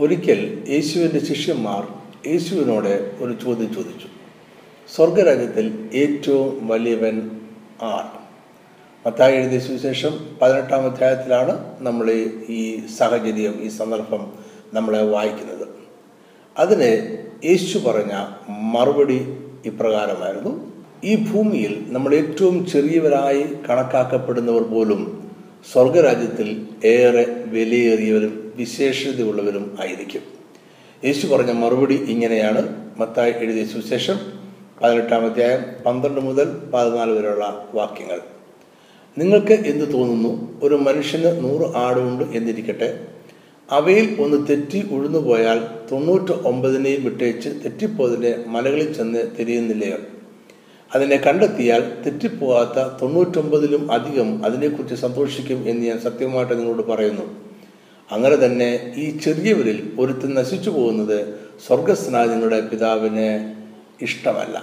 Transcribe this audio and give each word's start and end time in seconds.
ഒരിക്കൽ 0.00 0.64
യേശുവിന്റെ 0.68 1.24
ശിഷ്യന്മാർ 1.24 1.88
യേശുവിനോട് 2.26 3.12
ഒരു 3.20 3.32
ചോദ്യം 3.32 3.74
ചോദിച്ചു. 3.74 4.08
സ്വർഗരാജ്യത്തിൽ 4.96 5.88
ഏറ്റവും 5.92 6.68
വലിയവൻ 6.68 7.30
ആർ? 7.82 8.04
മത്തായി 9.06 9.36
എഴുതിയ 9.36 9.58
സുവിശേഷം 9.58 10.38
പതിനെട്ടാം 10.42 10.90
അധ്യായത്തിലാണ് 10.90 11.82
നമ്മൾ 11.82 12.10
ഈ 12.48 12.86
സാഹചര്യം 12.98 13.62
ഈ 13.62 13.68
സന്ദർഭം 13.68 14.32
നമ്മൾ 14.74 15.02
വായിക്കുന്നത്. 15.02 15.68
അതിന് 16.58 17.18
യേശു 17.44 17.78
പറഞ്ഞ 17.78 18.26
മറുപടി 18.48 19.34
ഇപ്രകാരമായിരുന്നു. 19.66 20.72
ഈ 21.04 21.32
ഭൂമിയിൽ 21.32 21.84
നമ്മൾ 21.88 22.14
ഏറ്റവും 22.14 22.66
ചെറിയവരായി 22.66 23.42
കണക്കാക്കപ്പെടുന്നവർ 23.42 24.62
പോലും 24.62 25.30
സ്വർഗരാജ്യത്തിൽ 25.72 26.66
ഏറെ 26.84 27.44
വിലയേറിയവരും 27.46 28.43
വിശേഷതയുള്ളവരും 28.56 29.76
ആയിരിക്കും. 29.80 30.22
യേശു 31.04 31.26
പറഞ്ഞ 31.26 31.52
മറുപടി 31.52 31.94
ഇങ്ങനെയാണ്. 31.94 32.62
മത്തായി 32.98 33.32
എഴുതിയ 33.32 33.64
സുവിശേഷം 33.64 34.16
പതിനെട്ടാം 34.82 35.26
അധ്യായം 35.26 35.84
പന്ത്രണ്ട് 35.86 36.20
മുതൽ 36.20 36.48
പതിനാല് 36.74 37.10
വരെയുള്ള 37.10 37.68
വാക്യങ്ങൾ. 37.74 38.20
നിങ്ങൾക്ക് 39.18 39.52
എന്ത് 39.52 39.92
തോന്നുന്നു? 39.92 40.60
ഒരു 40.62 40.74
മനുഷ്യന് 40.74 41.44
നൂറ് 41.44 41.76
ആടുണ്ട് 41.76 42.24
എന്നിരിക്കട്ടെ. 42.24 43.06
അവയിൽ 43.70 44.16
ഒന്ന് 44.20 44.48
തെറ്റി 44.48 44.88
ഉഴുന്നു 44.90 45.18
പോയാൽ 45.18 45.60
തൊണ്ണൂറ്റി 45.92 46.32
ഒമ്പതിനെയും 46.48 47.04
വിട്ടേച്ച് 47.04 47.48
തെറ്റിപ്പോതിന്റെ 47.48 48.44
മലകളിൽ 48.46 48.92
ചെന്ന് 48.92 49.26
തിരിയുന്നില്ലയോ 49.38 49.96
അതിനെ 50.94 51.16
കണ്ടെത്തിയാൽ 51.16 52.02
തെറ്റിപ്പോകാത്ത 52.06 53.00
തൊണ്ണൂറ്റൊമ്പതിലും 53.02 53.92
അധികം 53.92 54.44
അതിനെക്കുറിച്ച് 54.44 54.94
സന്തോഷിക്കും 54.94 55.68
എന്ന് 55.68 55.86
ഞാൻ 55.86 56.00
സത്യമായിട്ട് 56.00 56.54
നിങ്ങളോട് 56.54 56.82
പറയുന്നു. 56.86 57.53
അങ്ങനെ 58.10 58.46
തന്നെ 58.46 58.92
ഈ 58.96 59.18
ചെറിയവരിൽ 59.18 59.96
ഒരുത്തൻ 59.98 60.34
നശിച്ചു 60.34 60.70
പോകുന്നത് 60.70 61.18
സ്വർഗസ്നായ 61.66 62.26
നിങ്ങളുടെ 62.26 62.60
പിതാവിന് 62.60 63.28
ഇഷ്ടമല്ല. 64.02 64.56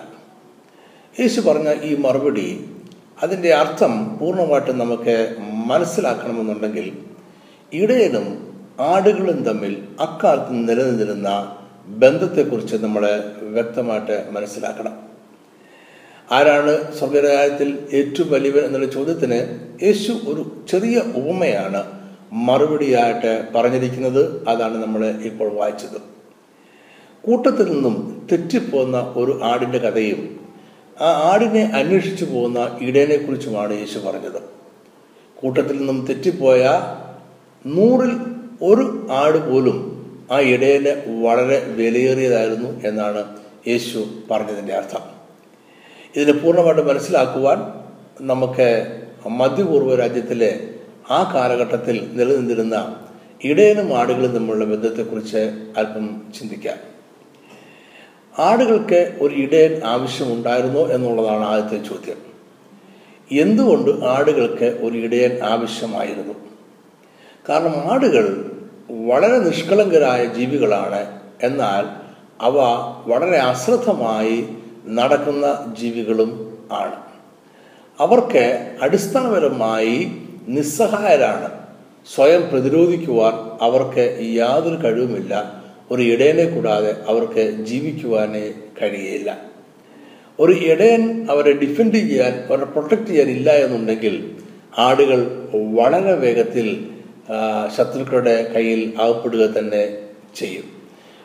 യേശു 1.20 1.42
പറഞ്ഞ 1.42 1.70
ഈ 1.84 1.96
മറുപടി 1.96 2.66
അതിന്റെ 3.24 3.54
അർത്ഥം 3.54 4.18
പൂർണമായിട്ടും 4.20 4.78
നമുക്ക് 4.78 5.36
മനസ്സിലാക്കണമെന്നുണ്ടെങ്കിൽ 5.42 6.92
ഇടയനും 7.74 8.28
ആടുകളും 8.80 9.44
തമ്മിൽ 9.44 9.74
അക്കാലത്ത് 10.00 10.70
നിലനിന്നിരുന്ന 10.70 11.58
ബന്ധത്തെക്കുറിച്ച് 11.88 12.76
നമ്മൾ 12.76 13.04
വ്യക്തമായിട്ട് 13.42 14.32
മനസ്സിലാക്കണം. 14.32 14.94
ആരാണ് 16.32 16.94
സ്വർഗരാജ്യത്തിൽ 17.00 17.70
ഏറ്റവും 17.94 18.30
വലിയവൻ 18.32 18.66
എന്നുള്ള 18.66 18.88
ചോദ്യത്തിന് 18.88 19.40
യേശു 19.84 20.12
ഒരു 20.12 20.66
ചെറിയ 20.70 21.00
ഉപമയാണ് 21.16 22.01
മറുപടിയായിട്ട് 22.32 23.54
പറഞ്ഞിരിക്കുന്നത് 23.56 24.50
അതാണ് 24.50 24.84
നമ്മൾ 24.84 25.06
ഇപ്പോൾ 25.06 25.54
വായിച്ചത്. 25.54 26.02
കൂട്ടത്തിൽ 27.26 27.72
നിന്നും 27.72 28.28
തെറ്റിപ്പോന്ന 28.32 29.14
ഒരു 29.16 29.40
ആടിന്റെ 29.44 29.78
കഥയും 29.78 30.40
ആ 31.02 31.06
ആടിനെ 31.06 31.64
അന്വേഷിച്ചു 31.64 32.26
പോകുന്ന 32.26 32.78
ഇടയനെ 32.82 33.18
കുറിച്ചുമാണ് 33.18 33.74
യേശു 33.74 34.00
പറഞ്ഞത്. 34.00 34.42
കൂട്ടത്തിൽ 35.36 35.78
നിന്നും 35.78 36.06
തെറ്റിപ്പോയ 36.10 36.82
നൂറിൽ 37.66 38.12
ഒരു 38.64 39.08
ആട് 39.12 39.52
പോലും 39.52 39.78
ആ 40.32 40.40
ഇടയന് 40.40 41.22
വളരെ 41.24 41.66
വിലയേറിയതായിരുന്നു 41.66 42.82
എന്നാണ് 42.88 43.38
യേശു 43.68 44.06
പറഞ്ഞതിന്റെ 44.32 44.74
അർത്ഥം. 44.74 45.02
ഇതിനെ 46.16 46.38
പൂർണമായിട്ട് 46.38 46.82
മനസ്സിലാക്കുവാൻ 46.82 47.60
നമുക്ക് 48.22 48.98
മധ്യപൂർവ 49.30 49.96
രാജ്യത്തിലെ 49.96 50.81
ആ 51.10 51.34
കാലഘട്ടത്തിൽ 51.36 52.10
നിലനിന്നിരുന്ന 52.14 52.96
ഇടയനും 53.44 53.98
ആടുകളും 53.98 54.32
തമ്മിലുള്ള 54.32 54.66
ബന്ധത്തെക്കുറിച്ച് 54.66 55.38
അല്പം 55.78 56.22
ചിന്തിക്കാം. 56.40 56.78
ആടുകൾക്ക് 58.40 59.18
ഒരു 59.22 59.36
ഇടയൻ 59.36 59.82
ആവശ്യമുണ്ടായിരുന്നോ 59.86 60.88
എന്നുള്ളതാണ് 60.88 61.44
ആദ്യത്തെ 61.44 61.88
ചോദ്യം. 61.88 62.32
എന്തുകൊണ്ട് 63.32 64.06
ആടുകൾക്ക് 64.06 64.66
ഒരു 64.66 64.98
ഇടയൻ 64.98 65.40
ആവശ്യമായിരുന്നു? 65.44 66.34
കാരണം 67.50 67.94
ആടുകൾ 67.94 68.52
വളരെ 68.92 69.38
നിഷ്കളങ്കരായ 69.38 70.26
ജീവികളാണ്. 70.26 71.20
എന്നാൽ 71.44 71.86
അവ 72.42 72.54
വളരെ 73.08 73.38
അശ്രദ്ധമായി 73.38 74.50
നടക്കുന്ന 74.88 75.76
ജീവികളും 75.80 76.58
ആണ്. 76.72 76.96
അവർക്ക് 78.00 78.76
അടിസ്ഥാനപരമായി 78.82 80.12
നിസ്സഹായരാണ്. 80.56 81.50
സ്വയം 82.16 82.44
പ്രതിരോധിക്കുവാൻ 82.52 83.34
അവർക്ക് 83.66 84.06
യാതൊരു 84.36 84.78
കഴിവുമില്ല. 84.84 85.34
ഒരു 85.92 86.02
ഇടയനെ 86.02 86.46
കൂടാതെ 86.46 86.92
അവർക്ക് 87.08 87.44
ജീവിക്കുവാനേ 87.66 88.46
കഴിയില്ല 88.82 89.30
ഒരു 90.40 90.54
ഇടയൻ 90.72 91.04
അവരെ 91.32 91.52
ഡിഫെൻഡ് 91.52 91.96
ചെയ്യാൻ 91.96 92.34
അവരെ 92.50 92.66
പ്രൊട്ടക്ട് 92.66 93.08
ചെയ്യാൻ 93.08 93.30
ഇല്ല 93.30 93.50
എന്നുണ്ടെങ്കിൽ 93.66 94.16
ആടുകൾ 94.78 95.20
വളരെ 95.54 96.14
വേഗത്തിൽ 96.14 96.68
ശത്രുക്കളുടെ 97.76 98.36
കയ്യിൽ 98.56 98.94
ആകപ്പെടുക 99.02 99.44
തന്നെ 99.58 99.84
ചെയ്യും. 100.36 100.68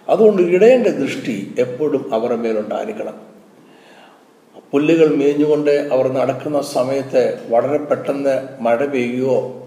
അതുകൊണ്ട് 0.09 0.43
ഇടയന്റെ 0.43 0.91
ദൃഷ്ടി 0.91 1.55
എപ്പോഴും 1.59 2.15
അവരുടെ 2.15 2.37
മേലുണ്ടായിരിക്കണം. 2.37 3.36
പുല്ലുകൾ 4.73 5.17
മേഞ്ഞുകൊണ്ട് 5.17 5.71
അവർ 5.71 6.09
നടക്കുന്ന 6.09 6.61
സമയത്ത് 6.61 7.47
വളരെ 7.49 7.79
പെട്ടെന്ന് 7.79 8.63
മഴ 8.63 8.87
പെയ്യുകയോ 8.87 9.63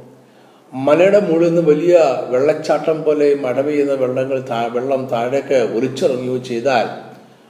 മലയുടെ 0.74 1.20
മുകളിൽ 1.20 1.48
നിന്ന് 1.48 1.62
വലിയ 1.62 2.00
വെള്ളച്ചാട്ടം 2.30 3.04
പോലെ 3.04 3.36
മഴ 3.36 3.62
പെയ്യുന്ന 3.62 3.94
വെള്ളങ്ങൾ 3.94 4.44
വെള്ളം 4.72 5.06
താഴേക്ക് 5.06 5.74
ഒലിച്ചിറങ്ങുകയോ 5.76 6.38
ചെയ്താൽ 6.38 6.88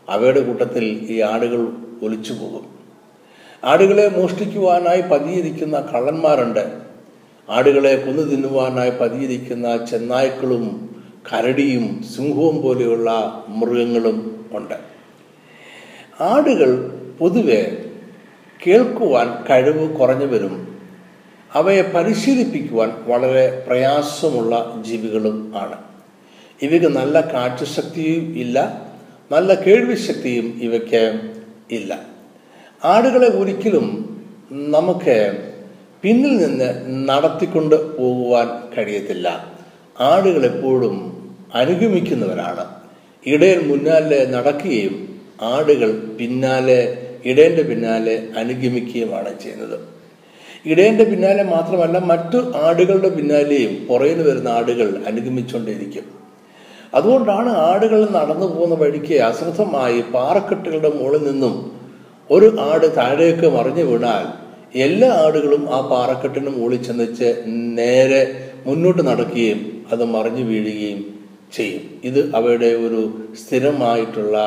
അവയുടെ 0.09 0.39
കൂട്ടത്തിൽ 0.39 1.07
ഈ 1.09 1.21
ആടുകൾ 1.21 1.67
ഒലിച്ചു 2.03 2.33
പോകും. 2.33 2.65
ആടുകളെ 3.63 4.09
മോഷ്ടിക്കുവാനായി 4.09 5.01
പതിയിരിക്കുന്ന 5.01 5.79
കള്ളന്മാരുണ്ട്. 5.93 6.63
ആടുകളെ 7.49 7.95
കൊന്നു 7.95 8.21
തിന്നുവാനായി 8.21 8.89
പതിയിരിക്കുന്ന 8.89 9.85
ചെന്നായ്ക്കളും 9.85 10.95
കരടിയും 11.33 12.03
സിംഹവും 12.15 12.61
പോലെയുള്ള 12.61 13.09
മൃഗങ്ങളും 13.49 14.47
ഉണ്ട്. 14.51 14.75
ആടുകൾ 16.21 16.98
പൊതുവെ 17.19 17.85
കേൾക്കുവാൻ 18.67 19.27
കഴിവ് 19.49 19.95
കുറഞ്ഞു 19.95 20.25
വരും 20.25 20.77
അവയെ 21.53 21.81
പരിശീലിപ്പിക്കുവാൻ 21.81 22.93
വളരെ 23.07 23.63
പ്രയാസമുള്ള 23.67 24.81
ജീവികളും 24.81 25.53
ആണ്. 25.55 25.75
ഇവയ്ക്ക് 26.61 26.87
നല്ല 26.87 27.21
കാഴ്ചശക്തിയും 27.21 28.37
ഇല്ല 28.37 28.87
നല്ല 29.31 29.53
കേൾവിശക്തിയും 29.53 30.59
ഇവയ്ക്ക് 30.61 31.31
ഇല്ല. 31.71 32.01
ആടുകളെ 32.83 33.27
ഒരിക്കലും 33.27 33.87
നമുക്ക് 34.51 35.37
പിന്നിൽ 36.01 36.37
നിന്ന് 36.37 36.69
നടത്തിക്കൊണ്ട് 37.09 37.97
പോകുവാൻ 37.97 38.47
കഴിയത്തില്ല. 38.77 39.53
ആടുകൾ 39.99 40.45
എപ്പോഴും 40.45 40.95
അനുഗമിക്കുന്നവരാണ്. 41.53 42.65
ഇടയൻ 43.25 43.67
മുന്നാലെ 43.67 44.25
നടക്കുകയും 44.25 45.19
ആടുകൾ 45.41 45.91
പിന്നാലെ 46.19 47.08
ഇടയന്റെ 47.25 47.61
പിന്നാലെ 47.61 48.23
അനുഗമിക്കുകയുമാണ് 48.37 49.39
ചെയ്യുന്നത്. 49.39 49.77
ഇടേന്റെ 50.65 51.03
പിന്നാലെ 51.03 51.43
മാത്രമല്ല 51.43 51.97
മറ്റു 51.97 52.53
ആടുകളുടെ 52.55 53.09
പിന്നാലെയും 53.09 53.87
പുറയിൽ 53.89 54.21
വരുന്ന 54.21 54.47
ആടുകൾ 54.47 55.03
അനുഗമിച്ചുകൊണ്ടേയിരിക്കും. 55.07 56.03
അതുകൊണ്ടാണ് 56.93 57.49
ആടുകൾ 57.49 58.09
നടന്നു 58.09 58.45
പോകുന്ന 58.45 58.75
വഴിക്ക് 58.75 59.21
അശ്രദ്ധമായി 59.21 60.01
പാറക്കെട്ടുകളുടെ 60.01 60.89
മുകളിൽ 60.89 61.31
നിന്നും 61.31 61.71
ഒരു 62.31 62.57
ആട് 62.59 62.95
താഴേക്ക് 62.95 63.47
മറിഞ്ഞു 63.47 63.83
വീണാൽ 63.83 64.25
എല്ലാ 64.75 65.07
ആടുകളും 65.13 65.69
ആ 65.73 65.81
പാറക്കെട്ടിന് 65.81 66.45
മുകളിൽ 66.45 66.81
ചെന്നിച്ച് 66.81 67.43
നേരെ 67.49 68.49
മുന്നോട്ട് 68.65 69.01
നടക്കുകയും 69.01 69.83
അത് 69.91 70.03
മറിഞ്ഞു 70.03 70.43
വീഴുകയും 70.43 71.18
ചെയ്യും. 71.53 72.01
ഇത് 72.03 72.35
അവയുടെ 72.35 72.65
ഒരു 72.65 73.01
സ്ഥിരമായിട്ടുള്ള 73.41 74.37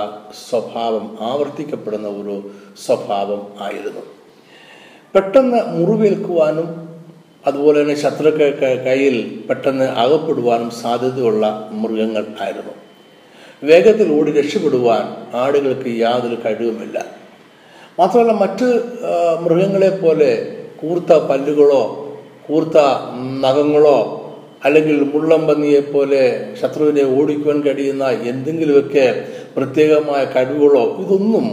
സ്വഭാവം 0.49 1.19
ആവർത്തിക്കപ്പെടുന്ന 1.21 2.09
ഒരു 2.09 2.50
സ്വഭാവം 2.87 3.47
ആയിരുന്നു. 3.61 4.00
പെട്ടെന്ന് 5.15 5.61
മുറിവേൽക്കുവാനും 5.79 6.69
അതുപോലെ 7.47 7.82
തന്നെ 7.82 7.94
ശത്രുക്ക 7.94 8.43
കയ്യിൽ 8.87 9.44
പെട്ടെന്ന് 9.49 9.85
അകപ്പെടുവാനും 9.85 10.71
സാധ്യതയുള്ള 10.71 11.69
മൃഗങ്ങൾ 11.73 12.27
ആയിരുന്നു. 12.41 12.75
വേഗത്തിൽ 13.65 14.21
ഓടി 14.21 14.32
രക്ഷപ്പെടുവാൻ 14.32 15.03
ആടുകൾക്ക് 15.35 15.91
യാതൊരു 16.00 16.37
കഴിവുമില്ല. 16.44 17.05
മാത്രമല്ല 17.99 18.32
മറ്റ് 18.32 18.69
മൃഗങ്ങളെ 19.44 19.91
പോലെ 19.91 20.31
കൂർത്ത 20.81 21.12
പല്ലുകളോ 21.12 21.82
കൂർത്ത 22.47 22.79
നഖങ്ങളോ 23.44 23.99
അല്ലെങ്കിൽ 24.64 24.99
മുള്ളം 25.12 25.47
പന്നിയെ 25.47 25.81
പോലെ 25.81 26.23
ശത്രുവിനെ 26.61 27.05
ഓടിക്കുവാൻ 27.17 27.61
കഴിയുന്ന 27.61 28.05
എന്തെങ്കിലുമൊക്കെ 28.31 29.06
പ്രത്യേകമായ 29.56 30.25
കഴിവുകളോ 30.25 30.85
ഇതൊന്നും 31.03 31.47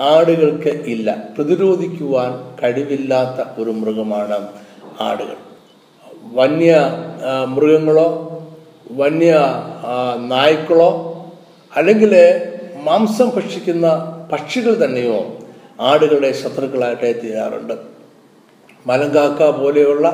ആടുകൾക്ക് 0.00 0.72
ഇല്ല. 0.94 1.08
പ്രതിരോധിക്കുവാൻ 1.36 2.30
കഴിവില്ലാത്ത 2.60 3.60
ഒരു 3.60 3.70
മൃഗമാണ് 3.70 4.38
ആടുകൾ. 5.00 5.36
വന്യ 6.38 6.72
മൃഗങ്ങളോ 7.54 8.08
വന്യ 9.00 9.32
നായ്ക്കളോ 10.32 10.90
അല്ലെങ്കിൽ 11.76 12.12
മാംസം 12.86 13.28
ഭക്ഷിക്കുന്ന 13.36 13.86
പക്ഷികൾ 14.32 14.84
തന്നെയോ 14.84 15.18
ആടുകളുടെ 15.80 16.30
ശത്രുക്കളായിട്ട് 16.32 17.08
തീരാറുണ്ട്. 17.22 17.74
മലങ്കാക്ക 18.86 19.50
പോലെയുള്ള 19.60 20.06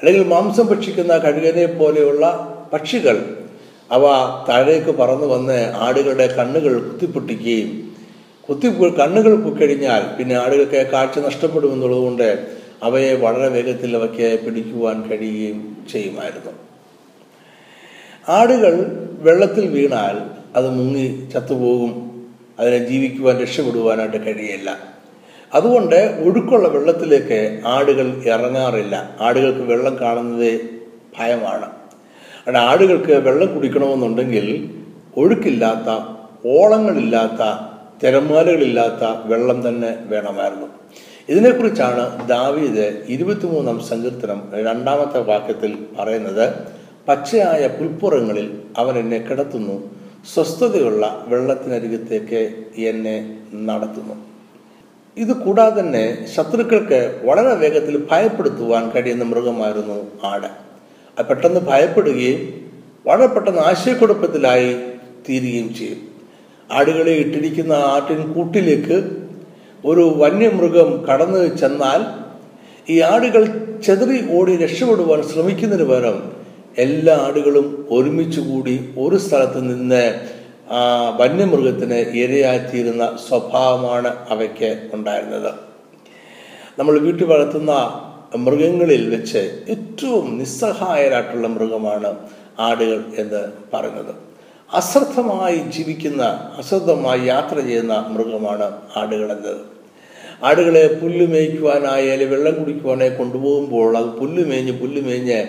അല്ലെങ്കിൽ 0.00 0.24
മാംസം 0.24 0.66
ഭക്ഷിക്കുന്ന 0.66 1.18
കഴുകനെ 1.18 1.66
പോലെയുള്ള 1.66 2.24
പക്ഷികൾ 2.72 3.46
അവ 3.90 4.02
താഴേക്ക് 4.48 4.90
പറന്നു 4.90 5.26
വന്ന് 5.26 5.72
ആടുകളുടെ 5.74 6.26
കണ്ണുകൾ 6.26 6.80
കുത്തിപ്പൊട്ടിക്കുകയും 6.80 7.70
കുത്തി 8.48 8.68
കണ്ണുകൾ 8.98 9.42
പൊക്കഴിഞ്ഞാൽ 9.42 10.02
പിന്നെ 10.18 10.34
ആടുകൾക്ക് 10.34 10.90
കാഴ്ച 10.92 11.18
നഷ്ടപ്പെടുമെന്നുള്ളതുകൊണ്ട് 11.18 12.46
അവയെ 12.82 13.14
വളരെ 13.14 13.48
വേഗത്തിൽ 13.48 13.96
അവയ്ക്ക് 13.96 14.44
പിടിക്കുവാൻ 14.44 15.02
കഴിയുകയും 15.02 15.86
ചെയ്യുമായിരുന്നു. 15.92 16.52
ആടുകൾ 18.28 18.74
വെള്ളത്തിൽ 19.18 19.66
വീണാൽ 19.66 20.16
അത് 20.56 20.70
മുങ്ങി 20.70 21.28
ചത്തുപോകും. 21.34 21.92
അതിനെ 22.60 22.78
ജീവിക്കുവാൻ 22.78 23.38
രക്ഷപ്പെടുവാനായിട്ട് 23.38 24.16
കഴിയില്ല. 24.26 24.95
അതുകൊണ്ട് 25.54 26.22
ഒഴുക്കുള്ള 26.24 26.68
വെള്ളത്തിലേക്ക് 26.68 27.60
ആടുകൾ 27.66 28.22
ഇറങ്ങാറില്ല. 28.24 29.16
ആടുകൾക്ക് 29.20 29.60
വെള്ളം 29.60 29.98
കാണുന്നത് 30.00 30.60
ഭയമാണ്. 31.18 31.66
അവിടെ 32.46 32.58
ആടുകൾക്ക് 32.58 33.12
വെള്ളം 33.12 33.54
കുടിക്കണമെന്നുണ്ടെങ്കിൽ 33.54 34.70
ഒഴുക്കില്ലാത്ത 35.16 36.16
ഓളങ്ങളില്ലാത്ത 36.48 37.42
തിരമാലകളില്ലാത്ത 38.02 39.26
വെള്ളം 39.26 39.68
തന്നെ 39.68 39.96
വേണമായിരുന്നു. 40.00 40.66
ഇതിനെക്കുറിച്ചാണ് 41.28 42.28
ദാവീദ് 42.28 43.04
ഇരുപത്തിമൂന്നാം 43.08 43.80
സങ്കീർത്തനം 43.80 44.42
രണ്ടാമത്തെ 44.54 45.20
വാക്യത്തിൽ 45.20 45.86
പറയുന്നത്. 45.98 46.54
പച്ചയായ 47.08 47.66
പുൽപ്പുറങ്ങളിൽ 47.66 48.58
അവൻ 48.78 48.98
എന്നെ 48.98 49.18
കിടത്തുന്നു. 49.18 49.90
സ്വസ്ഥതയുള്ള 50.34 51.24
വെള്ളത്തിനരികത്തേക്ക് 51.28 52.64
എന്നെ 52.80 53.38
നടത്തുന്നു. 53.54 54.35
ഇത് 55.16 55.32
കൂടാതെ 55.32 55.80
തന്നെ 55.80 56.26
ശത്രുക്കൾക്ക് 56.36 57.20
വളരെ 57.24 57.54
വേഗത്തിൽ 57.54 58.08
ഭയപ്പെടുത്തുവാൻ 58.10 58.90
കഴിയുന്ന 58.90 59.24
മൃഗമായിരുന്നു 59.24 60.26
ആട്. 60.26 60.46
അത് 61.18 61.26
പെട്ടെന്ന് 61.26 61.60
ഭയപ്പെടുകയും 61.60 62.40
വളരെ 63.06 63.26
പെട്ടെന്ന് 63.26 63.60
ആശയക്കുഴപ്പത്തിലായി 63.60 64.70
തീരുകയും 65.28 65.74
ചെയ്യും. 65.74 66.00
ആടുകളെ 66.72 67.12
ഇട്ടിരിക്കുന്ന 67.12 67.72
ആട്ടിൻ 67.72 68.32
കൂട്ടിലേക്ക് 68.32 68.96
ഒരു 69.84 70.14
വന്യമൃഗം 70.16 71.06
കടന്നു 71.06 71.56
ചെന്നാൽ 71.56 72.02
ഈ 72.90 73.00
ആടുകൾ 73.00 73.42
ചെതറി 73.86 74.38
ഓടി 74.38 74.56
രക്ഷപ്പെടുവാൻ 74.56 75.22
ശ്രമിക്കുന്നതിന് 75.22 75.88
പകരം 75.88 76.32
എല്ലാ 76.78 77.14
ആടുകളും 77.16 77.86
ഒരുമിച്ച് 77.90 78.40
കൂടി 78.40 78.80
ഒരു 78.98 79.16
സ്ഥലത്ത് 79.16 79.60
നിന്ന് 79.60 80.04
വന്യമൃഗത്തിന് 81.20 81.94
ഇരയായിത്തീരുന്ന 81.94 83.16
സ്വഭാവമാണ് 83.28 84.16
അവയ്ക്ക് 84.30 84.90
ഉണ്ടായിരുന്നത്. 84.92 85.54
നമ്മൾ 86.78 86.98
വീട്ടിൽ 86.98 87.24
വളർത്തുന്ന 87.24 87.72
മൃഗങ്ങളിൽ 88.36 89.10
വെച്ച് 89.10 89.60
ഏറ്റവും 89.68 90.38
നിസ്സഹായരായിട്ടുള്ള 90.38 91.48
മൃഗമാണ് 91.48 92.16
ആടുകൾ 92.58 93.04
എന്ന് 93.18 93.76
പറയുന്നത്. 93.76 94.14
അശ്രദ്ധമായി 94.72 95.56
ജീവിക്കുന്ന 95.56 96.22
അശ്രദ്ധമായി 96.58 97.20
യാത്ര 97.20 97.60
ചെയ്യുന്ന 97.60 98.06
മൃഗമാണ് 98.08 98.72
ആടുകൾ 98.96 99.32
എന്നത്. 99.32 99.76
ആടുകളെ 100.44 100.98
പുല്ല് 101.02 101.26
മേയ്ക്കുവാനായി 101.26 102.08
അല്ലെങ്കിൽ 102.08 102.36
വെള്ളം 102.36 102.54
കുടിക്കുവാനായി 102.54 103.10
കൊണ്ടുപോകുമ്പോൾ 103.10 103.98
അത് 103.98 104.04
പുല്ല് 104.04 104.44
മേഞ്ഞ് 104.44 104.72
പുല്ല് 104.72 105.02
മേഞ്ഞ് 105.02 105.46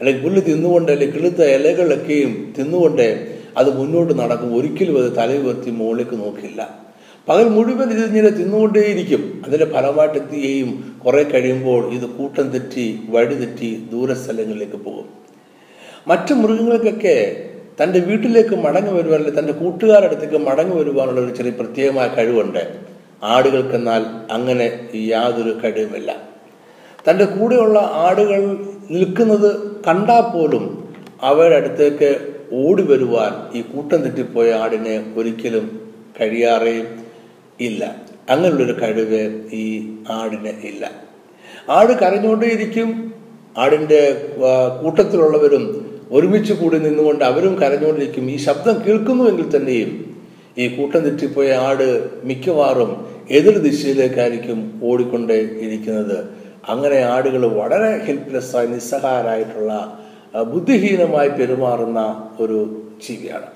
അല്ലെങ്കിൽ 0.00 0.22
പുല്ല് 0.22 0.42
തിന്നുകൊണ്ട് 0.42 0.92
അല്ലെങ്കിൽ 0.92 1.16
കിളുത്ത 1.16 1.42
ഇലകളൊക്കെയും 1.42 2.54
തിന്നുകൊണ്ട് 2.58 3.33
അത് 3.56 3.78
മുന്നോട്ട് 3.78 4.18
നടക്കും. 4.18 4.56
ഒരിക്കലും 4.56 5.04
അത് 5.04 5.12
തല 5.16 5.38
ഉയർത്തി 5.38 5.70
മുകളിലേക്ക് 5.70 6.16
നോക്കില്ല. 6.16 6.84
പകൽ 7.28 7.48
മുഴുവൻ 7.48 7.90
ഇത് 7.90 8.06
ഇങ്ങനെ 8.06 8.28
തിന്നുകൊണ്ടേയിരിക്കും. 8.28 9.42
അതിന്റെ 9.46 9.66
ഫലമായിട്ട് 9.66 10.18
എന്ത് 10.18 10.34
ചെയ്യും? 10.34 11.00
കുറെ 11.06 11.22
കഴിയുമ്പോൾ 11.22 11.92
ഇത് 11.92 12.06
കൂട്ടം 12.06 12.50
തെറ്റി 12.50 13.00
വഴി 13.08 13.34
തെറ്റി 13.34 13.88
ദൂരസ്ഥലങ്ങളിലേക്ക് 13.92 14.76
പോകും. 14.76 15.08
മറ്റു 16.08 16.34
മൃഗങ്ങൾക്കൊക്കെ 16.34 17.50
തന്റെ 17.82 17.98
വീട്ടിലേക്ക് 17.98 18.56
മടങ്ങി 18.56 18.92
വരുവാൻ 18.92 19.18
അല്ലെങ്കിൽ 19.18 19.40
തന്റെ 19.40 19.52
കൂട്ടുകാരുടെ 19.52 20.06
അടുത്തേക്ക് 20.06 20.38
മടങ്ങി 20.46 20.76
വരുവാനുള്ള 20.76 21.20
ഒരു 21.20 21.34
ചെറിയ 21.34 21.50
പ്രത്യേകമായ 21.50 22.08
കഴിവുണ്ട്. 22.08 22.78
ആടുകൾക്കെന്നാൽ 23.22 24.04
അങ്ങനെ 24.32 24.88
യാതൊരു 24.94 25.60
കഴിവുമില്ല. 25.64 26.16
തന്റെ 27.10 27.24
കൂടെയുള്ള 27.24 27.78
ആടുകൾ 27.78 28.56
നിൽക്കുന്നത് 28.90 29.76
കണ്ടാൽ 29.86 30.32
പോലും 30.32 30.94
അവരുടെ 31.22 31.56
അടുത്തേക്ക് 31.56 32.33
ഓടി 32.54 32.82
വരുവാൻ 32.82 33.58
ഈ 33.58 33.62
കൂട്ടം 33.62 34.02
തെറ്റിപ്പോയ 34.02 34.52
ആടിനെ 34.52 35.14
ഒരിക്കലും 35.16 35.66
കഴിയാറേ 36.20 36.86
ഇല്ല. 37.60 37.96
അങ്ങനെയുള്ളൊരു 38.30 38.82
കഴിവ് 38.82 39.22
ഈ 39.52 39.64
ആടിന് 40.10 40.52
ഇല്ല. 40.66 40.90
ആട് 41.70 41.92
കരഞ്ഞുകൊണ്ടേയിരിക്കും. 42.00 43.14
ആടിന്റെ 43.58 44.00
കൂട്ടത്തിലുള്ളവരും 44.82 45.64
ഒരുമിച്ച് 46.10 46.52
കൂടി 46.52 46.78
നിന്നുകൊണ്ട് 46.78 47.24
അവരും 47.24 47.54
കരഞ്ഞുകൊണ്ടിരിക്കും. 47.60 48.30
ഈ 48.30 48.36
ശബ്ദം 48.36 48.82
കേൾക്കുന്നുവെങ്കിൽ 48.86 49.56
തന്നെയും 49.56 49.92
ഈ 50.58 50.76
കൂട്ടം 50.76 51.00
തെറ്റിപ്പോയ 51.00 51.50
ആട് 51.52 51.86
മിക്കവാറും 52.24 53.06
എതിർ 53.30 53.58
ദിശയിലേക്കായിരിക്കും 53.58 54.80
ഓടിക്കൊണ്ടേ 54.82 55.34
ഇരിക്കുന്നത് 55.34 56.18
അങ്ങനെ 56.68 56.98
ആടുകൾ 57.00 57.46
വളരെ 57.46 58.04
ഹെൽപ്ലെസ്സായി 58.04 58.66
നിസ്സഹായരായിട്ടുള്ള 58.66 60.00
ബുദ്ധിഹീനമായി 60.42 61.28
പെരുമാറുന്ന 61.28 62.28
ഒരു 62.40 62.82
ജീവിയാണ്. 63.08 63.46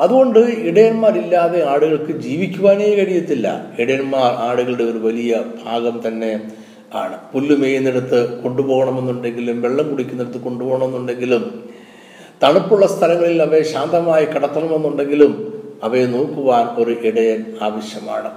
അതുകൊണ്ട് 0.00 0.38
ഇടയന്മാരില്ലാതെ 0.38 1.68
ആടുകൾക്ക് 1.68 2.12
ജീവിക്കുവാനേ 2.12 2.94
കഴിയത്തില്ല. 2.94 3.66
ഇടയന്മാർ 3.78 4.32
ആടുകളുടെ 4.32 4.84
ഒരു 4.84 4.98
വലിയ 4.98 5.44
ഭാഗം 5.64 6.02
തന്നെ 6.06 6.52
ആണ്. 6.94 7.18
പുല്ല് 7.32 7.56
മേയുന്നിടത്ത് 7.56 8.42
കൊണ്ടുപോകണമെന്നുണ്ടെങ്കിലും 8.42 9.62
വെള്ളം 9.62 9.90
കുടിക്കുന്നിടത്ത് 9.90 10.38
കൊണ്ടുപോകണമെന്നുണ്ടെങ്കിലും 10.38 11.70
തണുപ്പുള്ള 12.42 12.86
സ്ഥലങ്ങളിൽ 12.86 13.42
അവയെ 13.42 13.62
ശാന്തമായി 13.62 14.24
കടത്തണമെന്നുണ്ടെങ്കിലും 14.24 15.60
അവയെ 15.82 16.06
നോക്കുവാൻ 16.06 16.66
ഒരു 16.66 16.96
ഇടയൻ 17.02 17.44
ആവശ്യമാണ്. 17.62 18.30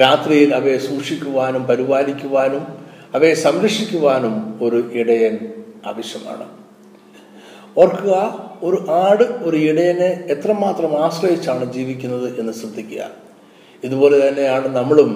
രാത്രിയിൽ 0.00 0.54
അവയെ 0.54 0.78
സൂക്ഷിക്കുവാനും 0.78 1.64
പരിപാലിക്കുവാനും 1.64 2.66
അവയെ 3.14 3.34
സംരക്ഷിക്കുവാനും 3.34 4.58
ഒരു 4.62 4.90
ഇടയൻ 4.92 5.38
ആവശ്യമാണ്. 5.86 6.59
ഓർക്കുക 7.78 8.14
ഒരു 8.62 8.86
ആട് 8.90 9.22
ഒരു 9.22 9.56
ഇടയനെ 9.56 10.24
എത്രമാത്രം 10.26 11.04
ആശ്രയിച്ചാണ് 11.04 11.72
ജീവിക്കുന്നത് 11.72 12.40
എന്ന് 12.40 12.52
ശ്രദ്ധിക്കുക. 12.52 13.10
ഇതുപോലെ 13.84 14.28
തന്നെയാണ് 14.28 14.76
നമ്മളും 14.76 15.10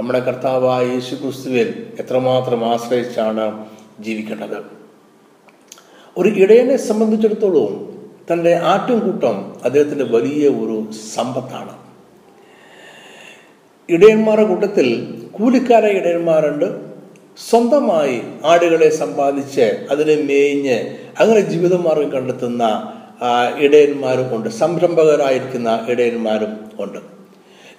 നമ്മുടെ 0.00 0.18
കർത്താവായ 0.18 0.86
യേശു 0.86 1.14
ക്രിസ്തുവിൽ 1.14 1.90
എത്രമാത്രം 2.00 2.72
ആശ്രയിച്ചാണ് 2.72 3.66
ജീവിക്കേണ്ടത്. 4.00 4.64
ഒരു 6.18 6.28
ഇടയനെ 6.28 6.76
സംബന്ധിച്ചിടത്തോളം 6.76 7.94
തന്റെ 8.32 8.54
ആറ്റുംകൂട്ടം 8.54 9.54
അദ്ദേഹത്തിന്റെ 9.64 10.04
വലിയ 10.04 10.48
ഒരു 10.48 10.92
സമ്പത്താണ്. 10.92 11.74
ഇടയന്മാരുടെ 13.88 14.48
കൂട്ടത്തിൽ 14.48 14.88
കൂലിക്കാരായ 15.32 15.90
ഇടയന്മാരുണ്ട് 15.90 16.87
സ്വന്തമായി 17.46 18.22
ആടുകളെ 18.44 18.88
സമ്പാദിച്ച് 18.88 19.86
അതിനെ 19.90 20.14
മേഞ്ഞ് 20.22 20.96
അങ്ങനെ 21.18 21.40
ജീവിതമാർഗം 21.40 22.12
കണ്ടെത്തുന്ന 22.12 22.92
ഇടയന്മാരും 23.58 24.36
ഉണ്ട്. 24.36 24.48
സംരംഭകരായിരിക്കുന്ന 24.48 25.86
ഇടയന്മാരും 25.88 26.70
ഉണ്ട്. 26.80 26.98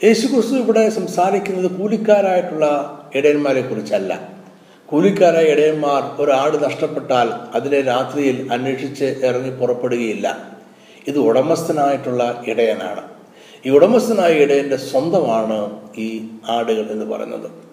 യേശു 0.03 0.27
ക്രിസ്തു 0.27 0.55
ഇവിടെ 0.55 0.89
സംസാരിക്കുന്നത് 0.89 1.71
കൂലിക്കാരായിട്ടുള്ള 1.71 2.65
ഇടയന്മാരെ 3.15 3.61
കുറിച്ചല്ല. 3.61 4.29
കൂലിക്കാരായ 4.85 5.43
ഇടയന്മാർ 5.43 6.21
ഒരാട് 6.21 6.63
നഷ്ടപ്പെട്ടാൽ 6.63 7.29
അതിനെ 7.53 7.81
രാത്രിയിൽ 7.81 8.49
അന്വേഷിച്ച് 8.51 9.05
ഇറങ്ങി 9.05 9.49
പുറപ്പെടുകയില്ല. 9.49 10.49
ഇത് 11.07 11.19
ഉടമസ്ഥനായിട്ടുള്ള 11.19 12.43
ഇടയനാണ്. 12.47 13.01
ഈ 13.65 13.69
ഉടമസ്ഥനായ 13.69 14.31
ഇടയന്റെ 14.31 14.77
സ്വന്തമാണ് 14.77 15.79
ഈ 15.97 16.27
ആടുകൾ 16.49 16.91
എന്ന് 16.91 17.05
പറയുന്നത്. 17.05 17.68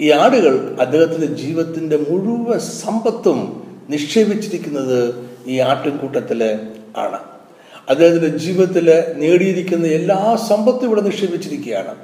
ഈ 0.00 0.10
ആടുകൾ 0.10 0.76
അദ്ദേഹത്തിന്റെ 0.80 1.26
ജീവിതത്തിന്റെ 1.26 1.96
മുഴുവൻ 1.96 2.58
സമ്പത്തും 2.58 3.64
നിക്ഷേപിച്ചിരിക്കുന്നത് 3.90 5.14
ഈ 5.46 5.58
ആട്ടിൻകൂട്ടത്തിൽ 5.58 6.58
ആണ്. 6.96 7.18
അദ്ദേഹത്തിന്റെ 7.88 8.38
ജീവിതത്തിൽ 8.38 9.04
നേടിയിരിക്കുന്ന 9.16 9.86
എല്ലാ 9.86 10.36
സമ്പത്തും 10.48 10.84
ഇവിടെ 10.84 11.00
നിക്ഷേപിച്ചിരിക്കുകയാണ്. 11.00 11.94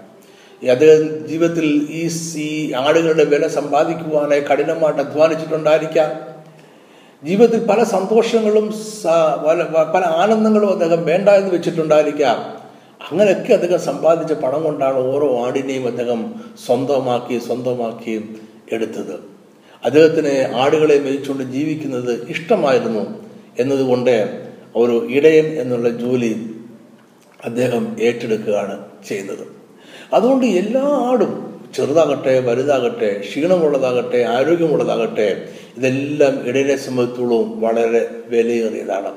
അദ്ദേഹം 0.70 1.28
ജീവിതത്തിൽ 1.28 1.86
ഈ 1.90 2.10
ഈ 2.36 2.72
ആടുകളുടെ 2.72 3.24
വില 3.24 3.46
സമ്പാദിക്കുവാനായി 3.46 4.40
കഠിനമായിട്ട് 4.40 5.00
അധ്വാനിച്ചിട്ടുണ്ടായിരിക്കാം. 5.00 6.10
ജീവിതത്തിൽ 7.24 7.66
പല 7.66 7.82
സന്തോഷങ്ങളും 7.82 8.74
പല- 9.48 9.92
പല 9.94 10.02
ആനന്ദങ്ങളും 10.02 10.72
അദ്ദേഹം 10.72 11.04
വേണ്ട 11.04 11.28
എന്ന് 11.28 11.54
വെച്ചിട്ടുണ്ടായിരിക്കാം. 11.54 12.55
അങ്ങനെയൊക്കെ 13.10 13.52
അദ്ദേഹം 13.52 13.80
സമ്പാദിച്ച 13.80 14.32
പണം 14.32 14.62
കൊണ്ടാണ് 14.62 14.96
ഓരോ 14.96 15.46
ആടിനെയും 15.46 15.86
അദ്ദേഹം 15.86 16.34
സ്വന്തമാക്കി 16.66 17.38
സ്വന്തമാക്കി 17.38 18.36
എടുത്തത്. 18.72 19.36
അദ്ദേഹത്തിന് 19.84 20.54
ആടുകളെ 20.56 20.98
മേയിച്ചുകൊണ്ട് 20.98 21.44
ജീവിക്കുന്നത് 21.44 22.26
ഇഷ്ടമായിരുന്നു 22.28 23.24
എന്നതുകൊണ്ട് 23.58 24.46
ഒരു 24.76 25.06
ഇടയൻ 25.10 25.60
എന്നുള്ള 25.60 25.88
ജോലി 25.88 26.50
അദ്ദേഹം 27.44 27.96
ഏറ്റെടുക്കുകയാണ് 28.00 28.84
ചെയ്യുന്നത് 29.08 29.46
അതുകൊണ്ട് 30.14 30.46
എല്ലാ 30.46 30.82
ആടും 30.82 31.62
ചെറുതാകട്ടെ 31.76 32.40
വലുതാകട്ടെ 32.40 33.20
ക്ഷീണമുള്ളതാകട്ടെ 33.20 34.24
ആരോഗ്യമുള്ളതാകട്ടെ 34.24 35.48
ഇതെല്ലാം 35.76 36.48
ഇടയനെ 36.48 36.76
സംബന്ധിച്ചോളം 36.76 37.60
വളരെ 37.60 38.10
വിലയേറിയതാണ്. 38.26 39.12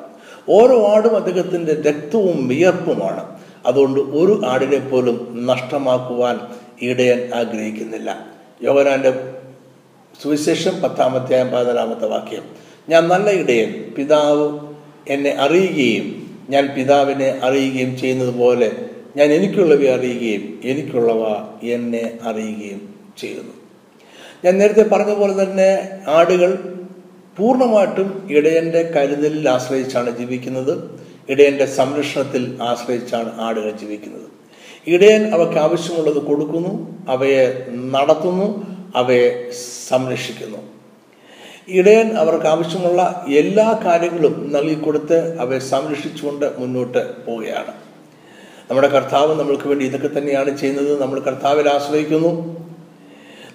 ഓരോ 0.50 0.88
ആടും 0.88 1.16
അദ്ദേഹത്തിന്റെ 1.16 1.82
രക്തവും 1.82 2.48
വിയർപ്പുമാണ്. 2.48 3.39
അതുകൊണ്ട് 3.66 4.00
ഒരു 4.00 4.42
ആടിനെ 4.46 4.90
പോലും 4.90 5.46
നഷ്ടമാക്കുവാൻ 5.48 6.40
ഇടയൻ 6.82 7.34
ആഗ്രഹിക്കുന്നില്ല. 7.34 8.28
യോഗനാന്റെ 8.62 9.34
സുവിശേഷം 10.22 10.82
പത്താമത്തെ 10.82 11.44
പതിനാലാമത്തെ 11.44 12.08
വാക്യം. 12.08 12.44
ഞാൻ 12.90 13.08
നല്ല 13.08 13.30
ഇടയൻ 13.30 13.94
പിതാവ് 13.98 14.60
എന്നെ 15.08 15.36
അറിയുകയും 15.36 16.30
ഞാൻ 16.50 16.68
പിതാവിനെ 16.76 17.40
അറിയുകയും 17.44 17.98
ചെയ്യുന്നത് 17.98 18.34
പോലെ 18.34 18.72
ഞാൻ 19.16 19.32
എനിക്കുള്ളവയെ 19.32 19.92
അറിയുകയും 19.94 20.60
എനിക്കുള്ളവ 20.64 21.24
എന്നെ 21.64 22.18
അറിയുകയും 22.24 22.96
ചെയ്യുന്നു. 23.18 23.54
ഞാൻ 24.46 24.58
നേരത്തെ 24.58 24.82
പറഞ്ഞ 24.82 25.14
പോലെ 25.14 25.44
തന്നെ 25.44 26.00
ആടുകൾ 26.08 26.76
പൂർണമായിട്ടും 27.38 28.28
ഇടയന്റെ 28.30 28.94
കരുതലിൽ 28.96 29.50
ആശ്രയിച്ചാണ് 29.50 30.18
ജീവിക്കുന്നത്. 30.18 31.00
ഇടയന്റെ 31.30 31.66
സംരക്ഷണത്തിൽ 31.66 32.58
ആശ്രയിച്ചാണ് 32.62 33.42
ആടുകൾ 33.42 33.72
ജീവിക്കുന്നത്. 33.72 34.40
ഇടയൻ 34.88 35.34
അവയ്ക്ക് 35.34 35.56
ആവശ്യമുള്ളത് 35.56 36.18
കൊടുക്കുന്നു 36.18 36.98
അവയെ 37.10 37.66
നടത്തുന്നു 37.92 38.68
അവയെ 38.96 39.52
സംരക്ഷിക്കുന്നു. 39.90 40.58
ഇടയൻ 41.68 42.14
അവർക്ക് 42.14 42.46
ആവശ്യമുള്ള 42.46 43.26
എല്ലാ 43.30 43.82
കാര്യങ്ങളും 43.86 44.54
നൽകിക്കൊടുത്ത് 44.54 45.40
അവയെ 45.40 45.60
സംരക്ഷിച്ചുകൊണ്ട് 45.60 46.54
മുന്നോട്ട് 46.58 47.26
പോവുകയാണ്. 47.26 47.74
നമ്മുടെ 48.70 48.88
കർത്താവ് 48.88 49.40
നമ്മൾക്ക് 49.40 49.68
വേണ്ടി 49.68 49.86
ഇതൊക്കെ 49.86 50.20
തന്നെയാണ് 50.20 50.58
ചെയ്യുന്നത്. 50.58 51.02
നമ്മൾ 51.02 51.20
കർത്താവിൽ 51.20 51.70
ആശ്രയിക്കുന്നു. 51.70 52.60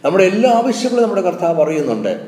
നമ്മുടെ 0.04 0.25
എല്ലാ 0.25 0.50
ആവശ്യങ്ങളും 0.50 1.02
നമ്മുടെ 1.02 1.21
കർത്താവ് 1.21 1.62
അറിയുന്നുണ്ട്. 1.62 2.26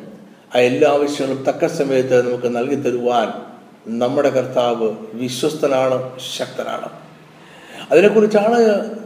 ആ 0.56 0.58
എല്ലാ 0.58 0.92
ആവശ്യങ്ങളും 0.92 1.44
തക്ക 1.44 1.66
സമയത്ത് 1.66 2.28
നമുക്ക് 2.28 2.56
നൽകി 2.56 2.74
തരുവാൻ 2.74 3.55
നമ്മുടെ 3.86 4.30
കർത്താവ് 4.30 4.96
വിശ്വസ്തനാണ് 5.14 6.10
ശക്തനാണ്. 6.38 6.88
അതിനെക്കുറിച്ചാണ് 7.90 8.58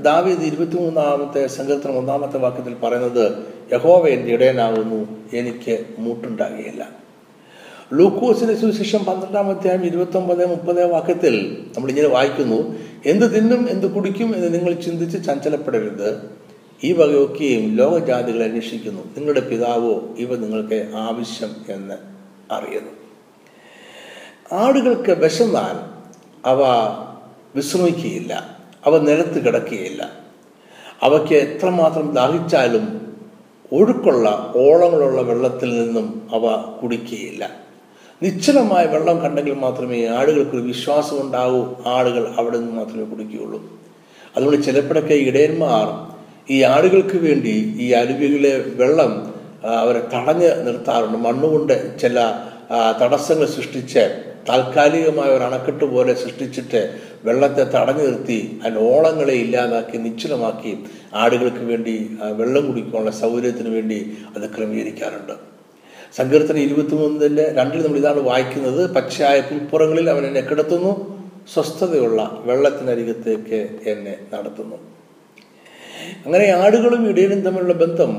ദാവീദ് 0.02 0.40
ഇരുപത്തിമൂന്നാമത്തെ 0.40 1.46
സങ്കീർത്തനം 1.46 1.99
ഒന്നാമത്തെ 1.99 2.38
വാക്യത്തിൽ 2.38 2.75
പറയുന്നത് 2.75 3.32
യഹോവ 3.72 4.08
എന്റെ 4.08 4.32
ഇടയനാകുന്നു 4.32 5.28
എനിക്ക് 5.37 5.84
മൂട്ടുണ്ടാകുകയില്ല. 5.99 6.88
ലൂക്കോസിന്റെ 7.92 8.54
സുവിശേഷം 8.54 9.04
പന്ത്രണ്ടാം 9.04 9.50
അധ്യായം 9.50 9.84
ഇരുപത്തി 9.84 10.16
ഒമ്പത് 10.16 10.46
മുപ്പത് 10.46 10.92
വാക്യത്തിൽ 10.92 11.64
നമ്മൾ 11.76 11.88
ഇങ്ങനെ 11.90 12.08
വായിക്കുന്നു 12.08 12.78
എന്ത് 13.06 13.37
തിന്നും 13.37 13.70
എന്ത് 13.70 13.92
കുടിക്കും 13.92 14.34
എന്ന് 14.37 14.54
നിങ്ങൾ 14.54 14.72
ചിന്തിച്ച് 14.72 15.26
ചഞ്ചലപ്പെടരുത്. 15.26 16.30
ഈ 16.84 16.92
വകയൊക്കെയും 16.92 17.76
ലോകജാതികളെ 17.76 18.44
അന്വേഷിക്കുന്നു. 18.44 19.00
നിങ്ങളുടെ 19.00 19.40
പിതാവോ 19.40 20.08
ഇവ 20.18 20.37
നിങ്ങൾക്ക് 20.37 20.90
ആവശ്യം 20.94 21.50
എന്ന് 21.68 21.94
അറിയുന്നു. 22.52 23.00
ആടുകൾക്ക് 24.52 25.11
വിശന്നാൽ 25.11 25.76
അവ 26.49 26.62
വിശ്രമിക്കുകയില്ല 27.57 28.57
അവ 28.87 28.99
നിലത്ത് 28.99 29.47
കിടക്കുകയില്ല. 29.47 30.11
അവയ്ക്ക് 31.02 31.35
എത്രമാത്രം 31.35 32.14
ദാഹിച്ചാലും 32.14 33.16
ഒഴുക്കുള്ള 33.73 34.52
ഓളങ്ങളുള്ള 34.57 35.23
വെള്ളത്തിൽ 35.23 35.83
നിന്നും 35.83 36.28
അവ 36.33 36.75
കുടിക്കുകയില്ല. 36.83 37.50
നിശ്ചലമായ 38.23 38.85
വെള്ളം 38.85 39.21
കണ്ടെങ്കിൽ 39.21 39.54
മാത്രമേ 39.54 40.07
ആടുകൾക്ക് 40.07 40.57
വിശ്വാസം 40.57 41.21
ഉണ്ടാകൂ 41.21 41.76
ആടുകൾ 41.87 42.35
അവിടെ 42.38 42.59
നിന്ന് 42.59 42.73
മാത്രമേ 42.73 43.04
കുടിക്കുകയുള്ളൂ. 43.04 43.80
അതുകൊണ്ട് 44.37 44.62
ചിലപ്പോഴൊക്കെ 44.62 45.14
ഇടയന്മാർ 45.14 46.16
ഈ 46.50 46.62
ആടുകൾക്ക് 46.62 47.16
വേണ്ടി 47.16 47.75
ഈ 47.78 47.92
അരുവികളിലെ 47.92 48.59
വെള്ളം 48.59 49.35
അവരെ 49.64 50.09
തടഞ്ഞ് 50.14 50.66
നിർത്താറുണ്ട്. 50.66 51.19
മണ്ണുകൊണ്ട് 51.19 51.99
ചില 51.99 52.33
തടസ്സങ്ങൾ 53.02 53.47
സൃഷ്ടിച്ച് 53.47 54.29
താൽക്കാലികമായ 54.49 55.28
ഒരു 55.28 55.44
അണക്കെട്ട് 55.44 55.85
പോലെ 55.85 56.14
സൃഷ്ടിച്ചിട്ട് 56.14 56.80
വെള്ളത്തെ 57.25 57.64
തടഞ്ഞു 57.75 58.02
നിർത്തി 58.02 58.61
അതിന്റെ 58.62 58.80
ഓളങ്ങളെ 58.80 59.35
ഇല്ലാതാക്കി 59.35 59.97
നിശ്ചലമാക്കി 59.97 60.85
ആടുകൾക്ക് 61.14 61.64
വേണ്ടി 61.70 62.11
വെള്ളം 62.32 62.66
കുടിക്കാനുള്ള 62.66 63.11
സൗകര്യത്തിന് 63.11 63.68
വേണ്ടി 63.68 64.18
അത് 64.37 64.47
ക്രമീകരിക്കാറുണ്ട്. 64.56 65.35
സങ്കീർത്തനം 66.16 66.59
ഇരുപത്തിമൂന്നിന്റെ 66.59 67.54
രണ്ടിൽ 67.56 67.82
നമ്മൾ 67.82 67.99
ഇതാണ് 67.99 68.20
വായിക്കുന്നത്. 68.20 68.94
പച്ചയായ 68.94 69.40
പുൽപ്പുറങ്ങളിൽ 69.40 70.11
അവൻ 70.11 70.26
എന്നെ 70.26 70.40
കിടത്തുന്നു 70.40 70.92
സ്വസ്ഥതയുള്ള 71.54 72.42
വെള്ളത്തിനരികത്തേക്ക് 72.44 73.61
എന്നെ 73.90 74.16
നടത്തുന്നു. 74.35 74.76
അങ്ങനെ 76.25 76.47
ആടുകളും 76.52 77.09
ഇടയനും 77.11 77.40
തമ്മിലുള്ള 77.40 77.75
ബന്ധം 77.75 78.12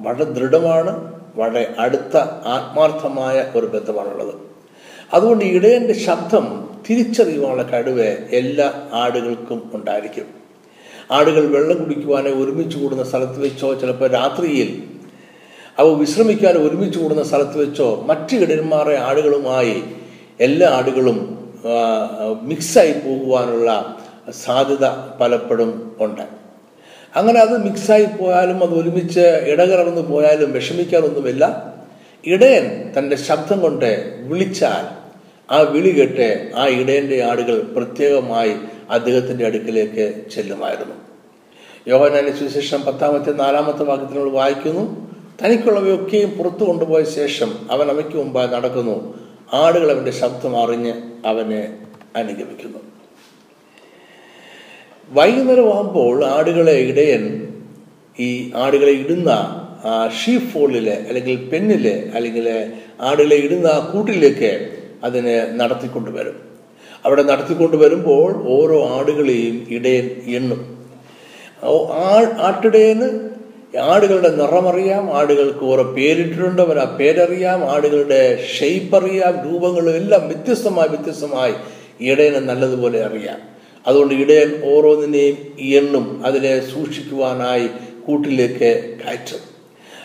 വളരെ 0.00 0.24
ദൃഢമാണ് 0.24 0.92
വളരെ 1.36 1.74
അടുത്ത 1.78 2.16
ആത്മാർത്ഥമായ 2.54 3.52
ഒരു 3.56 3.66
ബന്ധമാണുള്ളത്. 3.66 4.45
അതുകൊണ്ട് 5.12 5.44
ഇടയന്റെ 5.44 5.94
ശബ്ദം 5.94 6.68
തിരിച്ചറിയുവാനുള്ള 6.88 7.62
കഴിവ് 7.62 8.16
എല്ലാ 8.30 8.88
ആടുകൾക്കും 8.92 9.70
ഉണ്ടായിരിക്കും. 9.74 10.26
ആടുകൾ 11.10 11.46
വെള്ളം 11.46 11.78
കുടിക്കുവാനോ 11.78 12.30
ഒരുമിച്ച് 12.30 12.78
കൂടുന്ന 12.78 13.04
സ്ഥലത്ത് 13.04 13.40
വെച്ചോ 13.40 13.74
ചിലപ്പോൾ 13.74 14.08
രാത്രിയിൽ 14.10 14.70
അവ 15.78 15.86
വിശ്രമിക്കാൻ 15.98 16.54
ഒരുമിച്ച് 16.56 16.98
കൂടുന്ന 16.98 17.22
സ്ഥലത്ത് 17.22 17.58
വെച്ചോ 17.58 18.04
മറ്റ് 18.06 18.34
ഇടയന്മാരെ 18.36 18.96
ആടുകളുമായി 18.96 19.82
എല്ലാ 20.40 20.68
ആടുകളും 20.68 21.18
മിക്സായി 22.42 22.92
പോകുവാനുള്ള 22.92 23.96
സാധ്യത 24.44 24.86
പലപ്പോഴും 25.20 25.96
ഉണ്ട്. 26.00 26.24
അങ്ങനെ 27.16 27.40
അത് 27.40 27.64
മിക്സായി 27.64 28.04
പോയാലും 28.04 28.62
അത് 28.62 28.74
ഒരുമിച്ച് 28.80 29.20
ഇടകലർന്നു 29.20 30.00
പോയാലും 30.00 30.52
വിഷമിക്കാനൊന്നുമില്ല 30.52 31.44
ഇടയൻ 32.26 32.92
തന്റെ 32.98 33.16
ശബ്ദം 33.16 33.60
കൊണ്ട് 33.60 34.20
വിളിച്ചാൽ 34.26 34.84
ആ 35.50 35.60
വിളി 35.60 35.90
കേട്ട് 35.98 36.50
ആ 36.54 36.66
ഇടയന്റെ 36.66 37.22
ആടുകൾ 37.22 37.60
പ്രത്യേകമായി 37.60 38.54
അദ്ദേഹത്തിന്റെ 38.90 39.46
അടുക്കിലേക്ക് 39.46 40.28
ചെല്ലുമായിരുന്നു. 40.34 40.94
യോഹനാന്റെ 41.88 42.32
സുവിശേഷം 42.32 42.82
പത്താമത്തെ 42.82 43.30
നാലാമത്തെ 43.30 43.82
വാക്യത്തിനോട് 43.82 44.30
വായിക്കുന്നു 44.30 44.84
തനിക്കുള്ളവയൊക്കെയും 45.42 46.30
പുറത്തു 46.30 46.64
കൊണ്ടുപോയ 46.64 47.04
ശേഷം 47.04 47.50
അവൻ 47.70 47.90
അവയ്ക്ക് 47.90 48.16
മുമ്പായി 48.16 48.48
നടക്കുന്നു 48.48 48.96
ആടുകൾ 49.52 49.90
അവന്റെ 49.90 50.10
ശബ്ദം 50.10 50.62
അറിഞ്ഞ് 50.62 50.94
അവനെ 51.26 51.78
അനുഗമിക്കുന്നു. 52.16 52.78
വൈകുന്നേരമാകുമ്പോൾ 55.10 56.24
ആടുകളെ 56.24 56.72
ഇടയൻ 56.72 57.24
ഈ 58.18 58.52
ആടുകളെ 58.54 58.92
ഇടുന്ന 58.92 59.30
ഷീപ്പ് 60.18 60.48
ഫോളിലെ 60.52 60.96
അല്ലെങ്കിൽ 61.08 61.36
പെന്നിലെ 61.52 62.10
അല്ലെങ്കിൽ 62.14 62.46
ആടിലെ 63.00 63.36
ഇടുന്ന 63.36 63.90
കൂട്ടിലേക്ക് 63.92 64.52
അതിനെ 65.04 65.36
നടത്തിക്കൊണ്ട് 65.60 66.10
വരും. 66.10 66.36
അവിടെ 67.04 67.22
നടത്തിക്കൊണ്ട് 67.22 67.76
വരുമ്പോൾ 67.76 68.30
ഓരോ 68.48 68.78
ആടുകളെയും 68.98 69.66
ഇടയൻ 69.70 70.06
എണ്ണും. 70.38 70.62
ആട്ടിടയന് 72.48 73.08
ആടുകളുടെ 73.92 74.28
നിറമറിയാം 74.28 75.18
ആടുകൾക്ക് 75.18 75.64
ഓരോ 75.64 75.82
പേരിട്ടിട്ടുണ്ട് 75.96 76.62
അവർ 76.62 76.78
ആ 76.78 76.96
പേരറിയാം 76.98 77.70
ആടുകളുടെ 77.74 78.20
ഷെയ്പ്പ് 78.56 78.96
അറിയാം 78.96 79.34
രൂപങ്ങളും 79.46 79.96
എല്ലാം 79.96 80.22
വ്യത്യസ്തമായി 80.28 80.88
വ്യത്യസ്തമായി 80.88 81.54
ഇടയനെ 82.00 82.40
നല്ലതുപോലെ 82.40 83.04
അറിയാം. 83.04 83.40
അതുകൊണ്ട് 83.88 84.14
ഇടയൻ 84.14 84.50
ഓരോന്നിനെയും 84.72 85.36
എണ്ണും 85.58 86.06
അതിനെ 86.26 86.54
സൂക്ഷിക്കുവാനായി 86.72 87.68
കൂട്ടിലേക്ക് 88.06 88.70
കയറ്റും. 89.02 89.55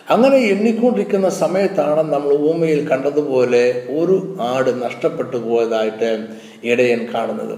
അങ്ങനെ 0.08 0.38
എണ്ണിക്കൊണ്ടിരിക്കുന്ന 0.38 1.30
സമയത്താണ് 1.30 2.12
നമ്മൾ 2.12 2.34
ഊമയിൽ 2.34 2.88
കണ്ടതുപോലെ 2.88 3.90
ഒരു 3.90 4.38
ആട് 4.42 4.84
നഷ്ടപ്പെട്ടു 4.84 5.38
പോയതായിട്ട് 5.38 6.26
ഇടയൻ 6.64 7.08
കാണുന്നത്. 7.14 7.56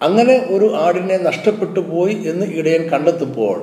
അങ്ങനെ 0.00 0.46
ഒരു 0.50 0.74
ആടിനെ 0.74 1.18
നഷ്ടപ്പെട്ടു 1.18 1.80
പോയി 1.80 2.14
എന്ന് 2.26 2.46
ഇടയൻ 2.46 2.90
കണ്ടെത്തുമ്പോൾ 2.90 3.58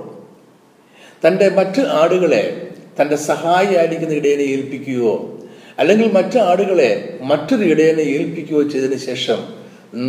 തന്റെ 1.24 1.50
മറ്റ് 1.50 1.82
ആടുകളെ 1.82 2.72
തന്റെ 3.02 3.16
സഹായിയായിരിക്കുന്ന 3.16 4.14
ഇടയനെ 4.14 4.44
ഏൽപ്പിക്കുകയോ 4.44 5.40
അല്ലെങ്കിൽ 5.80 6.08
മറ്റു 6.12 6.38
ആടുകളെ 6.38 7.18
മറ്റൊരു 7.22 7.64
ഇടയനെ 7.64 8.02
ഏൽപ്പിക്കുകയോ 8.02 8.64
ചെയ്തതിന് 8.64 8.98
ശേഷം 8.98 9.40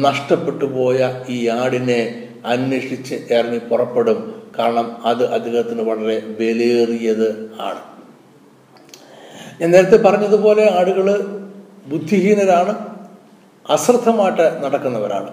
നഷ്ടപ്പെട്ടു 0.02 0.64
പോയ 0.64 1.14
ഈ 1.28 1.48
ആടിനെ 1.48 2.28
അന്വേഷിച്ച് 2.44 3.14
ഇറങ്ങി 3.34 3.58
പുറപ്പെടും 3.58 4.37
കാരണം 4.58 4.96
അത് 5.04 5.26
അദ്ദേഹത്തിന് 5.26 5.82
വളരെ 5.82 6.22
വിലയേറിയത് 6.38 7.50
ആണ്. 7.60 7.80
ഞാൻ 9.60 9.70
നേരത്തെ 9.70 9.96
പറഞ്ഞതുപോലെ 9.96 10.72
ആടുകൾ 10.78 11.22
ബുദ്ധിഹീനരാണ് 11.86 12.76
അശ്രദ്ധമായിട്ട് 13.70 14.64
നടക്കുന്നവരാണ്. 14.64 15.30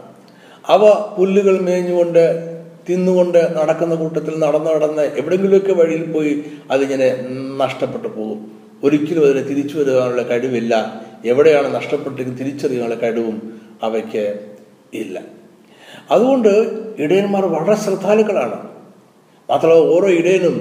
അവ 0.66 1.14
പുല്ലുകൾ 1.18 1.60
മേഞ്ഞുകൊണ്ട് 1.60 2.56
തിന്നുകൊണ്ട് 2.90 3.58
നടക്കുന്ന 3.58 3.96
കൂട്ടത്തിൽ 3.96 4.40
നടന്ന് 4.40 4.72
നടന്ന് 4.72 5.02
എവിടെയെങ്കിലുമൊക്കെ 5.02 5.74
വഴിയിൽ 5.74 6.12
പോയി 6.12 6.46
അതിങ്ങനെ 6.72 7.26
നഷ്ടപ്പെട്ടു 7.58 8.08
പോകും. 8.08 8.52
ഒരിക്കലും 8.84 9.26
അതിനെ 9.26 9.42
തിരിച്ചു 9.42 9.78
വരുവാനുള്ള 9.78 10.22
കഴിവില്ല. 10.22 11.02
എവിടെയാണ് 11.26 11.76
നഷ്ടപ്പെട്ടിരിക്കുന്നത് 11.76 12.46
തിരിച്ചറിയാനുള്ള 12.46 12.96
കഴിവും 12.96 13.60
അവയ്ക്ക് 13.84 14.40
ഇല്ല. 14.94 15.20
അതുകൊണ്ട് 16.12 16.50
ഇടയന്മാർ 16.98 17.46
വളരെ 17.46 17.76
ശ്രദ്ധാലുക്കളാണ്. 17.76 18.75
മാത്രമല്ല 19.50 19.96
ഓരോ 19.96 20.08
ഇടയനും 20.10 20.56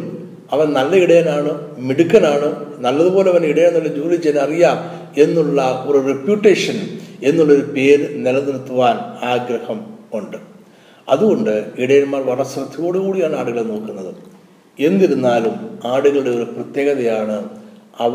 അവൻ 0.53 0.73
നല്ല 0.73 0.97
ഇടയനാണ് 0.97 1.53
മിടുക്കനാണ് 1.79 2.49
നല്ലതുപോലെ 2.79 3.31
അവൻ 3.31 3.45
ഇടയെന്നുള്ള 3.47 3.89
ജോലി 3.89 4.17
ചെയ്യാൻ 4.17 4.45
അറിയാം 4.45 4.79
എന്നുള്ള 5.23 5.85
ഒരു 5.87 5.99
റെപ്യൂട്ടേഷൻ 6.07 6.77
എന്നുള്ളൊരു 7.23 7.61
പേര് 7.61 8.27
നിലനിർത്തുവാൻ 8.27 8.97
ആഗ്രഹം 9.29 9.81
ഉണ്ട്. 10.15 10.37
അതുകൊണ്ട് 11.09 11.73
ഇടയന്മാർ 11.79 12.23
വളരെ 12.23 12.45
ശ്രദ്ധയോടുകൂടിയാണ് 12.45 13.37
ആടുകളെ 13.37 13.63
നോക്കുന്നത്. 13.63 14.15
എന്നിരുന്നാലും 14.79 15.81
ആടുകളുടെ 15.85 16.31
ഒരു 16.31 16.43
പ്രത്യേകതയാണ് 16.43 17.49
അവ 17.99 18.15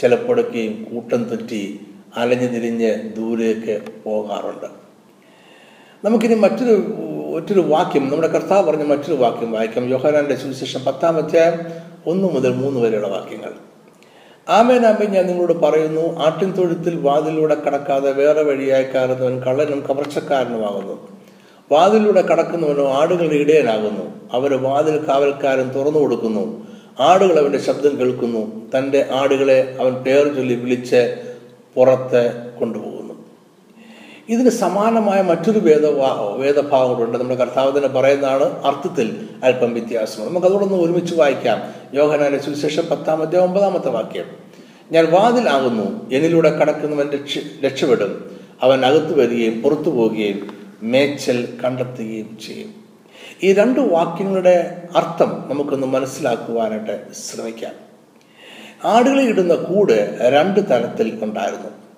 ചിലപ്പോഴൊക്കെയും 0.00 0.86
കൂട്ടം 0.90 1.24
തെറ്റി 1.24 1.80
അലഞ്ഞു 2.16 2.46
തിരിഞ്ഞ് 2.46 2.92
ദൂരേക്ക് 3.16 3.80
പോകാറുണ്ട്. 4.04 4.68
നമുക്കിനി 6.04 6.34
മറ്റൊരു 6.34 6.76
മറ്റൊരു 7.34 7.60
വാക്യം 7.60 8.08
നമ്മുടെ 8.08 8.28
കർത്താവ് 8.28 8.70
പറഞ്ഞ 8.70 8.82
മറ്റൊരു 8.82 9.14
വാക്യം 9.14 9.52
വായിക്കാം. 9.52 9.88
യോഹനാന്റെ 9.88 10.34
സുവിശേഷം 10.34 10.84
പത്താം 10.84 11.16
അധ്യായം 11.16 11.60
ഒന്ന് 12.06 12.28
മുതൽ 12.34 12.52
മൂന്ന് 12.54 12.80
വരെയുള്ള 12.80 13.08
വാക്യങ്ങൾ. 13.08 13.52
ആമേൻ 14.48 14.82
ഞാൻ 15.10 15.26
നിങ്ങളോട് 15.26 15.52
പറയുന്നു 15.52 16.20
ആട്ടിൻ 16.20 16.52
തൊഴുത്തിൽ 16.52 17.00
വാതിലൂടെ 17.00 17.54
കടക്കാതെ 17.54 18.12
വേറെ 18.12 18.42
വഴിയായി 18.42 18.82
കയറുന്നവൻ 18.82 19.40
കള്ളനും 19.40 19.84
കവർച്ചക്കാരനുമാകുന്നു. 19.90 21.08
വാതിലൂടെ 21.72 22.22
കടക്കുന്നവനോ 22.22 22.92
ആടുകളുടെ 22.92 23.34
ഇടയനാകുന്നു. 23.34 24.28
അവന് 24.32 24.54
വാതിൽ 24.54 24.98
കാവൽക്കാരൻ 25.08 25.68
തുറന്നു 25.68 25.98
കൊടുക്കുന്നു. 25.98 26.66
ആടുകൾ 27.00 27.38
അവന്റെ 27.38 27.58
ശബ്ദം 27.58 27.98
കേൾക്കുന്നു. 27.98 28.70
തന്റെ 28.78 29.06
ആടുകളെ 29.12 29.76
അവൻ 29.80 29.94
പേർ 29.94 30.34
ചൊല്ലി 30.34 30.54
വിളിച്ച് 30.54 31.16
പുറത്ത് 31.74 32.52
കൊണ്ടുപോകുന്നു. 32.60 32.89
ഇതിന് 34.30 34.50
സമാനമായ 34.50 35.22
മറ്റൊരു 35.22 35.58
വേദവാ 35.58 36.34
വേദഭാഗങ്ങളുണ്ട്. 36.36 37.18
നമ്മുടെ 37.18 37.40
കർത്താവ് 37.40 37.76
തന്നെ 37.76 37.88
പറയുന്നതാണ് 37.88 38.64
അർത്ഥത്തിൽ 38.64 39.28
അല്പം 39.44 39.74
വ്യത്യാസമുണ്ട് 39.74 40.30
നമുക്ക് 40.30 40.46
അതോടൊന്ന് 40.46 40.74
ഒരുമിച്ച് 40.74 41.14
വായിക്കാം. 41.14 41.62
യോഹനാന 41.94 42.36
സുവിശേഷം 42.36 42.86
പത്താം 42.86 43.22
അധ്യായം 43.22 43.44
ഒമ്പതാമത്തെ 43.44 43.88
വാക്യം. 43.88 44.24
ഞാൻ 44.92 45.04
വാതിൽ 45.10 45.34
വാതിലാകുന്നു 45.34 46.10
എന്നിലൂടെ 46.12 46.50
കടക്കുന്നവൻ 46.50 47.10
രക്ഷ 47.10 47.38
രക്ഷപ്പെടും. 47.64 48.38
അവൻ 48.62 48.86
അകത്തു 48.86 49.20
വരികയും 49.20 49.62
പുറത്തു 49.62 49.90
പോവുകയും 49.90 50.56
മേച്ചൽ 50.82 51.58
കണ്ടെത്തുകയും 51.64 52.38
ചെയ്യും. 52.46 52.74
ഈ 53.42 53.52
രണ്ട് 53.52 53.80
വാക്യങ്ങളുടെ 53.80 54.82
അർത്ഥം 54.96 55.44
നമുക്കൊന്ന് 55.48 55.86
മനസ്സിലാക്കുവാനായിട്ട് 55.86 57.00
ശ്രമിക്കാം. 57.12 57.72
ആടുകളെ 58.84 59.22
ഇടുന്ന 59.22 59.54
കൂട് 59.54 60.18
രണ്ട് 60.20 60.60
തരത്തിൽ 60.60 61.18
ഉണ്ടായിരുന്നു. 61.22 61.89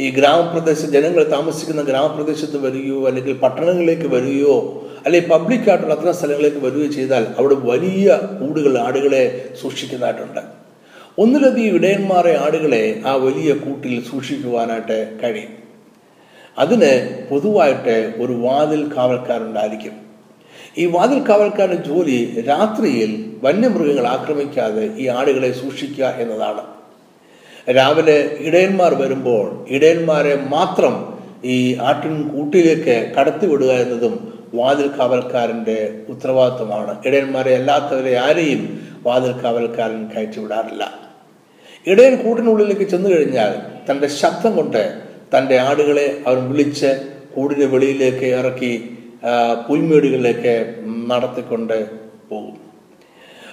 ഈ 0.00 0.10
ഗ്രാമപ്രദേശ 0.10 0.78
ജനങ്ങൾ 0.78 1.24
താമസിക്കുന്ന 1.24 1.82
ഗ്രാമപ്രദേശത്ത് 1.82 2.56
വരികയോ 2.56 3.06
അല്ലെങ്കിൽ 3.06 3.38
പട്ടണങ്ങളിലേക്ക് 3.38 4.06
വരികയോ 4.06 4.54
അല്ലെങ്കിൽ 5.06 5.30
പബ്ലിക്കായിട്ടുള്ള 5.30 5.94
അത്തരം 5.94 6.14
സ്ഥലങ്ങളിലേക്ക് 6.14 6.56
വരികയോ 6.56 6.86
ചെയ്താൽ 6.86 7.26
അവിടെ 7.38 7.54
വലിയ 7.54 8.08
കൂടുകൾ 8.40 8.78
ആടുകളെ 8.78 9.54
സൂക്ഷിക്കുന്നതായിട്ടുണ്ട്. 9.62 10.40
ഒന്നിലധികം 11.18 11.74
ഇടയന്മാരെ 11.74 12.38
ആടുകളെ 12.38 13.02
ആ 13.06 13.14
വലിയ 13.14 13.52
കൂട്ടിൽ 13.54 14.04
സൂക്ഷിക്കുവാനായിട്ട് 14.10 15.18
കഴിയും. 15.22 15.52
അതിന് 16.58 16.92
പൊതുവായിട്ട് 17.30 18.14
ഒരു 18.22 18.32
വാതിൽ 18.32 18.92
കാവൽക്കാരുണ്ടായിരിക്കും. 18.96 19.94
ഈ 20.78 20.86
വാതിൽ 20.86 21.28
കാവൽക്കാരുടെ 21.28 21.82
ജോലി 21.82 22.44
രാത്രിയിൽ 22.48 23.40
വന്യമൃഗങ്ങൾ 23.44 24.06
ആക്രമിക്കാതെ 24.06 24.94
ഈ 24.96 25.06
ആടുകളെ 25.08 25.52
സൂക്ഷിക്കുക 25.52 26.04
എന്നതാണ്. 26.04 26.81
രാവിലെ 27.70 28.36
ഇടയന്മാർ 28.40 28.94
വരുമ്പോൾ 28.94 29.66
ഇടയന്മാരെ 29.68 30.36
മാത്രം 30.36 30.94
ഈ 31.44 31.78
ആട്ടിൻ 31.78 32.28
കൂട്ടിലേക്ക് 32.28 33.12
കടത്തിവിടുക 33.18 33.72
എന്നതും 33.72 34.14
വാതിൽ 34.54 34.90
കാവൽക്കാരന്റെ 34.98 36.04
ഉത്തരവാദിത്വമാണ്. 36.08 37.06
ഇടയന്മാരെ 37.06 37.56
അല്ലാത്തവരെ 37.56 38.18
ആരെയും 38.18 38.86
വാതിൽ 39.02 39.32
കാവൽക്കാരൻ 39.32 40.08
കയറ്റിവിടാറില്ല. 40.08 40.92
ഇടയൻ 41.86 42.16
കൂട്ടിനുള്ളിലേക്ക് 42.16 42.82
ചെന്നു 42.82 43.08
കഴിഞ്ഞാൽ 43.08 43.54
തന്റെ 43.90 44.06
ശബ്ദം 44.06 44.56
കൊണ്ട് 44.56 45.02
തന്റെ 45.36 45.58
ആടുകളെ 45.58 46.18
അവൻ 46.26 46.50
വിളിച്ച് 46.50 46.90
കൂടിന്റെ 47.34 47.66
വെളിയിലേക്ക് 47.66 48.24
ഇറക്കി 48.24 48.98
പുൽമേടുകളിലേക്ക് 49.68 50.74
നടത്തിക്കൊണ്ട് 51.10 51.86
പോകും. 52.28 52.56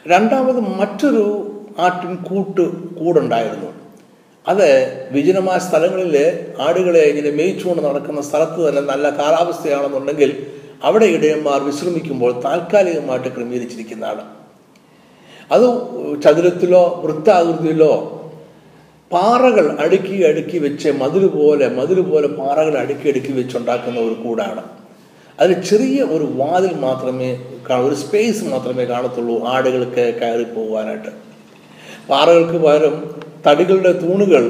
രണ്ടാമത് 0.08 0.60
മറ്റൊരു 0.60 1.26
ആട്ടിൻ 1.80 2.16
കൂട്ട് 2.16 2.62
കൂടുണ്ടായിരുന്നു. 2.96 3.89
അത് 4.46 4.68
വിജനമായ 5.16 5.58
സ്ഥലങ്ങളിൽ 5.58 6.16
ആടുകളെ 6.66 7.02
ഇങ്ങനെ 7.10 7.32
മേയിച്ചുകൊണ്ട് 7.40 7.82
നടക്കുന്ന 7.88 8.22
സ്ഥലത്ത് 8.22 8.60
തന്നെ 8.68 8.82
നല്ല 8.92 9.10
കാലാവസ്ഥയാണെന്നുണ്ടെങ്കിൽ 9.20 10.32
അവിടെ 10.84 11.08
ഇടയന്മാർ 11.16 11.60
വിശ്രമിക്കുമ്പോൾ 11.70 12.32
താൽക്കാലികമായിട്ട് 12.46 13.30
ക്രമീകരിച്ചിരിക്കുന്നതാണ്. 13.36 14.24
അത് 15.54 15.68
ചതുരത്തിലോ 16.24 16.84
വൃത്താകൃതിയിലോ 17.04 17.94
പാറകൾ 19.12 19.66
അടുക്കി 19.84 20.18
അടുക്കി 20.30 20.58
വെച്ച് 20.66 20.90
മതിൽ 21.02 21.24
പോലെ 21.38 21.68
മതിൽ 21.78 22.00
പോലെ 22.10 22.28
പാറകൾ 22.40 22.76
അടുക്കി 22.82 23.08
അടുക്കി 23.12 23.32
വെച്ചുണ്ടാക്കുന്ന 23.38 24.00
ഒരു 24.00 24.16
കൂടാണ്. 24.24 24.64
അതിൽ 25.40 25.54
ചെറിയ 25.70 26.00
ഒരു 26.16 26.26
വാതിൽ 26.42 26.74
മാത്രമേ 26.88 27.32
ഒരു 27.88 27.96
സ്പേസ് 28.04 28.44
മാത്രമേ 28.52 28.84
കാണത്തുള്ളൂ 28.92 29.36
ആടുകൾക്ക് 29.54 30.06
കയറി 30.22 30.46
പോകാനായിട്ട് 30.56 31.12
പാറകൾക്ക് 32.10 32.58
പകരം 32.66 32.96
തടികളുടെ 33.46 33.92
തൂണുകൾ 34.04 34.44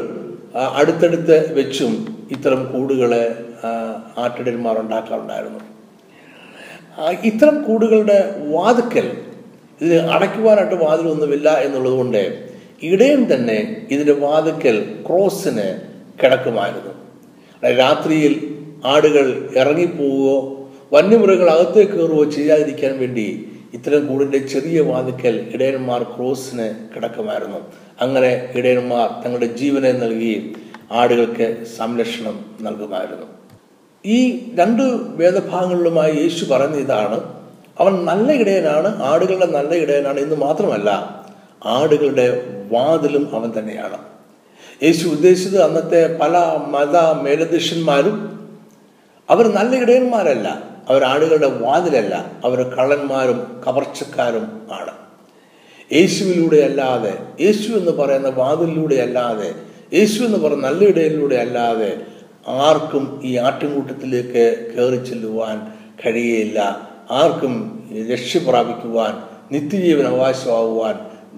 അടുത്തടുത്ത് 0.80 1.38
വെച്ചും 1.58 1.93
ഇത്തരം 2.36 2.62
കൂടുകളെ 2.71 3.23
ആട്ടിടന്മാർ 4.23 4.75
ഉണ്ടാക്കാറുണ്ടായിരുന്നു. 4.84 5.62
ഇത്തരം 7.30 7.58
കൂടുകളുടെ 7.63 8.19
വാതുക്കൽ 8.56 9.08
ഇത് 9.82 9.95
അടയ്ക്കുവാനായിട്ട് 10.13 10.78
വാതിലൊന്നുമില്ല 10.86 11.49
എന്നുള്ളതുകൊണ്ട് 11.65 12.23
ഇടയൻ 12.89 13.21
തന്നെ 13.34 13.60
ഇതിന്റെ 13.93 14.15
വാതുക്കൽ 14.25 14.78
ക്രോസിന് 15.08 15.67
കിടക്കുമായിരുന്നു. 16.21 16.93
രാത്രിയിൽ 17.82 18.34
ആടുകൾ 18.93 19.25
ഇറങ്ങിപ്പോവുകയോ 19.62 20.36
വന്യമൃഗങ്ങൾ 20.93 21.49
അകത്തേക്ക് 21.56 21.95
കയറുകയോ 21.95 22.25
ചെയ്യാതിരിക്കാൻ 22.36 22.93
വേണ്ടി 22.99 23.28
ഇത്തരം 23.78 24.04
കൂടിന്റെ 24.08 24.39
ചെറിയ 24.52 24.80
വാതുക്കൽ 24.82 25.36
ഇടയന്മാർ 25.56 26.04
ക്രോസിന് 26.13 26.67
കിടക്കുമായിരുന്നു. 26.93 27.60
അങ്ങനെ 28.02 28.52
ഇടയന്മാർ 28.56 29.08
തങ്ങളുടെ 29.24 29.46
ജീവനെ 29.46 29.92
നൽകി 29.92 30.34
ആടുകൾക്ക് 30.92 31.48
സംരക്ഷണം 31.78 32.36
നൽകുമായിരുന്നു. 32.62 33.28
ഈ 34.06 34.20
രണ്ട് 34.60 34.84
വേദഭാഗങ്ങളിലുമായി 35.20 36.14
യേശു 36.22 36.46
പറയുന്ന 36.46 36.78
ഇതാണ് 36.78 37.20
അവൻ 37.80 37.94
നല്ല 38.06 38.32
ഇടയനാണ് 38.34 38.90
ആടുകളുടെ 39.04 39.46
നല്ല 39.46 39.74
ഇടയനാണ് 39.84 40.20
എന്ന് 40.20 40.36
മാത്രമല്ല 40.36 40.90
ആടുകളുടെ 41.76 42.28
വാതിലും 42.72 43.36
അവൻ 43.36 43.50
തന്നെയാണ്. 43.60 44.00
യേശു 44.84 45.08
ഉദ്ദേശിച്ചത് 45.08 45.64
അന്നത്തെ 45.64 46.02
പല 46.22 46.38
മത 46.76 46.98
മേലധ്യക്ഷന്മാരും 47.26 48.18
അവർ 49.30 49.46
നല്ല 49.58 49.76
ഇടയന്മാരല്ല 49.76 50.48
അവർ 50.90 51.02
ആടുകളുടെ 51.04 51.50
വാതിലല്ല 51.64 52.16
അവർ 52.46 52.60
കള്ളന്മാരും 52.76 53.40
കവർച്ചക്കാരും 53.66 54.46
ആണ്. 54.72 54.94
യേശുവിലൂടെ 55.93 56.58
അല്ലാതെ 56.58 57.13
യേശു 57.41 57.71
എന്ന് 57.71 57.91
പറയുന്ന 57.91 58.30
വാതിലിലൂടെ 58.30 58.95
അല്ലാതെ 58.95 59.54
യേശു 59.93 60.23
എന്ന് 60.23 60.38
പറയുന്ന 60.38 60.67
നല്ല 60.67 60.84
ഇടയിലൂടെ 60.84 61.36
അല്ലാതെ 61.36 61.97
ആർക്കും 62.47 63.21
ഈ 63.23 63.38
ആട്ടിൻകൂട്ടത്തിലേക്ക് 63.38 64.73
കയറി 64.75 65.06
ചെല്ലുവാൻ 65.06 65.58
കഴിയയില്ല. 66.06 66.60
ആർക്കും 67.12 67.54
രക്ഷ 68.12 68.38
പ്രാപിക്കുവാൻ 68.38 69.13
നിത്യജീവൻ 69.52 70.08
അവകാശമാവുവാൻ 70.08 70.95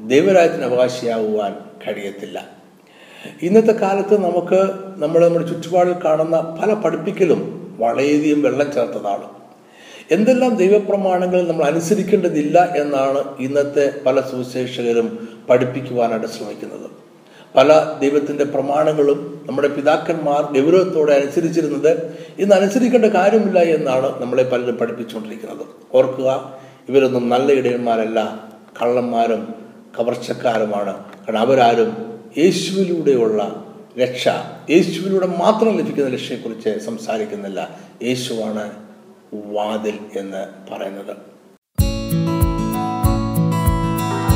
ദൈവരാജ്യത്തിന് 0.07 0.63
അവകാശിയാകുവാൻ 0.63 1.55
കഴിയത്തില്ല. 1.87 2.37
ഇന്നത്തെ 3.41 3.71
കാലത്ത് 3.71 4.23
നമുക്ക് 4.23 4.59
നമ്മൾ 5.01 5.27
നമ്മുടെ 5.27 5.47
ചുറ്റുപാടിൽ 5.47 5.95
കാണുന്ന 6.05 6.37
പല 6.61 6.73
പഠിപ്പിക്കലും 6.73 7.41
വളരെയധികം 7.79 8.41
വെള്ളം 8.41 8.71
ചേർത്തതാണ്. 8.71 9.40
എന്തെല്ലാം 10.11 10.55
ദൈവപ്രമാണങ്ങൾ 10.55 11.47
നമ്മൾ 11.47 11.63
അനുസരിക്കേണ്ടതില്ല 11.63 12.73
എന്നാണ് 12.77 13.37
ഇന്നത്തെ 13.39 13.85
പല 14.05 14.21
സുവിശേഷകരും 14.21 15.07
പഠിപ്പിക്കുവാനായിട്ട് 15.49 16.27
ശ്രമിക്കുന്നത്. 16.27 16.87
പല 17.55 17.97
ദൈവത്തിന്റെ 18.01 18.43
പ്രമാണങ്ങളും 18.43 19.43
നമ്മുടെ 19.47 19.67
പിതാക്കന്മാർ 19.67 20.41
ഗൗരവത്തോടെ 20.57 21.13
അനുസരിച്ചിരുന്നത് 21.13 21.91
ഇന്ന് 22.39 22.55
അനുസരിക്കേണ്ട 22.55 23.05
കാര്യമില്ല 23.05 23.59
എന്നാണ് 23.59 24.21
നമ്മളെ 24.21 24.43
പലരും 24.43 24.75
പഠിപ്പിച്ചുകൊണ്ടിരിക്കുന്നത്. 24.75 25.65
ഓർക്കുക 25.93 26.29
ഇവരൊന്നും 26.89 27.29
നല്ല 27.29 27.51
ഇടയന്മാരല്ല 27.51 28.19
കള്ളന്മാരും 28.81 29.41
കവർച്ചക്കാരുമാണ്. 29.99 30.93
കാരണം 31.25 31.39
അവരാരും 31.39 31.91
യേശുവിലൂടെയുള്ള 32.37 33.65
രക്ഷ 33.99 34.27
യേശുവിലൂടെ 34.69 35.27
മാത്രം 35.27 35.77
ലഭിക്കുന്ന 35.77 36.09
രക്ഷയെക്കുറിച്ച് 36.09 36.85
സംസാരിക്കുന്നില്ല. 36.85 37.77
യേശുവാണ് 38.03 38.90
വാതിൽ 39.56 39.98
എന്ന് 40.22 40.44
പറയുന്നത് 40.70 41.14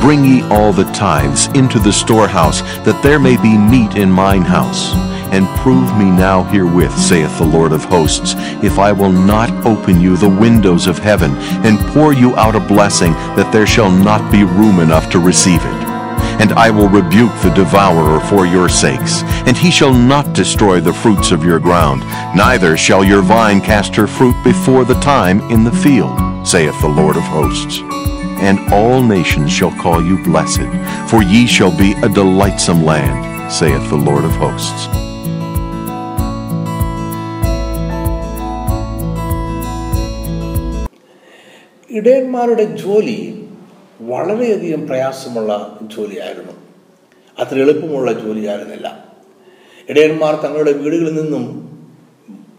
Bring 0.04 0.22
ye 0.24 0.36
all 0.54 0.72
the 0.72 0.86
tithes 0.98 1.42
into 1.60 1.78
the 1.78 1.92
storehouse, 1.92 2.60
that 2.86 3.00
there 3.06 3.20
may 3.26 3.36
be 3.48 3.52
meat 3.72 3.94
in 4.02 4.10
mine 4.24 4.46
house. 4.58 4.84
and 5.32 5.46
prove 5.62 5.96
me 5.96 6.06
now 6.10 6.42
herewith, 6.42 6.96
saith 6.98 7.38
the 7.38 7.44
Lord 7.46 7.72
of 7.72 7.84
hosts, 7.84 8.34
if 8.64 8.78
I 8.78 8.90
will 8.92 9.12
not 9.12 9.50
open 9.64 10.00
you 10.00 10.16
the 10.16 10.28
windows 10.28 10.86
of 10.86 10.98
heaven 10.98 11.32
and 11.66 11.78
pour 11.92 12.12
you 12.12 12.34
out 12.36 12.56
a 12.56 12.60
blessing 12.60 13.12
that 13.36 13.50
there 13.52 13.66
shall 13.66 13.92
not 14.08 14.30
be 14.32 14.42
room 14.42 14.80
enough 14.80 15.08
to 15.12 15.20
receive 15.20 15.60
it. 15.62 15.93
And 16.40 16.52
I 16.52 16.70
will 16.70 16.88
rebuke 16.88 17.32
the 17.42 17.52
devourer 17.54 18.20
for 18.20 18.46
your 18.46 18.68
sakes, 18.68 19.22
and 19.46 19.56
he 19.56 19.70
shall 19.70 19.92
not 19.92 20.32
destroy 20.32 20.80
the 20.80 20.92
fruits 20.92 21.32
of 21.32 21.44
your 21.44 21.58
ground, 21.58 22.00
neither 22.34 22.76
shall 22.76 23.04
your 23.04 23.22
vine 23.22 23.60
cast 23.60 23.94
her 23.96 24.06
fruit 24.06 24.36
before 24.42 24.84
the 24.84 25.00
time 25.00 25.40
in 25.50 25.64
the 25.64 25.78
field, 25.84 26.16
saith 26.46 26.80
the 26.80 26.88
Lord 26.88 27.16
of 27.16 27.22
hosts. 27.22 27.80
And 28.40 28.58
all 28.72 29.02
nations 29.02 29.52
shall 29.52 29.74
call 29.82 30.02
you 30.02 30.16
blessed, 30.24 30.70
for 31.10 31.22
ye 31.22 31.46
shall 31.46 31.76
be 31.76 31.92
a 32.02 32.08
delightsome 32.08 32.84
land, 32.84 33.52
saith 33.52 33.90
the 33.90 33.96
Lord 33.96 34.24
of 34.24 34.32
hosts. 34.32 34.88
ഇടയന്മാരുടെ 41.98 42.64
ജോലി 42.82 43.20
വളരെയധികം 44.11 44.87
പ്രയാസമുള്ള 44.87 45.79
ജോലിയായിരുന്നു. 45.95 46.53
അത്ര 47.39 47.55
എളുപ്പമുള്ള 47.59 48.11
ജോലിയായിരുന്നില്ല. 48.11 49.05
ഇടയന്മാർ 49.89 50.35
തങ്ങളുടെ 50.35 50.71
വീടുകളിൽ 50.71 51.15
നിന്നും 51.15 51.45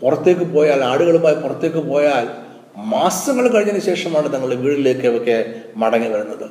പുറത്തേക്ക് 0.03 0.41
പോയാൽ 0.41 0.85
ആടുകളുമായി 0.85 1.35
പുറത്തേക്ക് 1.35 1.77
പോയാൽ 1.77 2.27
മാസങ്ങൾ 2.77 3.49
കഴിഞ്ഞതിന് 3.49 3.83
ശേഷമാണ് 3.85 4.33
തങ്ങളുടെ 4.33 4.57
വീടിലേക്ക് 4.57 5.07
അവർക്ക് 5.07 5.37
മടങ്ങി 5.77 6.09
വരുന്നത്. 6.09 6.47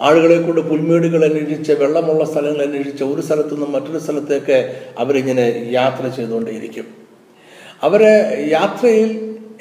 ആളുകളെ 0.00 0.36
കൊണ്ട് 0.42 0.60
പുൽമേടുകൾ 0.60 1.24
അന്വേഷിച്ച് 1.24 1.72
വെള്ളമുള്ള 1.72 2.24
സ്ഥലങ്ങൾ 2.24 2.62
അന്വേഷിച്ച് 2.62 3.04
ഒരു 3.04 3.20
സ്ഥലത്തു 3.20 3.54
നിന്നും 3.54 3.72
മറ്റൊരു 3.72 3.98
സ്ഥലത്തേക്ക് 3.98 4.58
അവരിങ്ങനെ 4.98 5.68
യാത്ര 5.70 6.08
ചെയ്തുകൊണ്ടേയിരിക്കും. 6.08 6.86
അവരെ 7.82 8.46
യാത്രയിൽ 8.48 9.10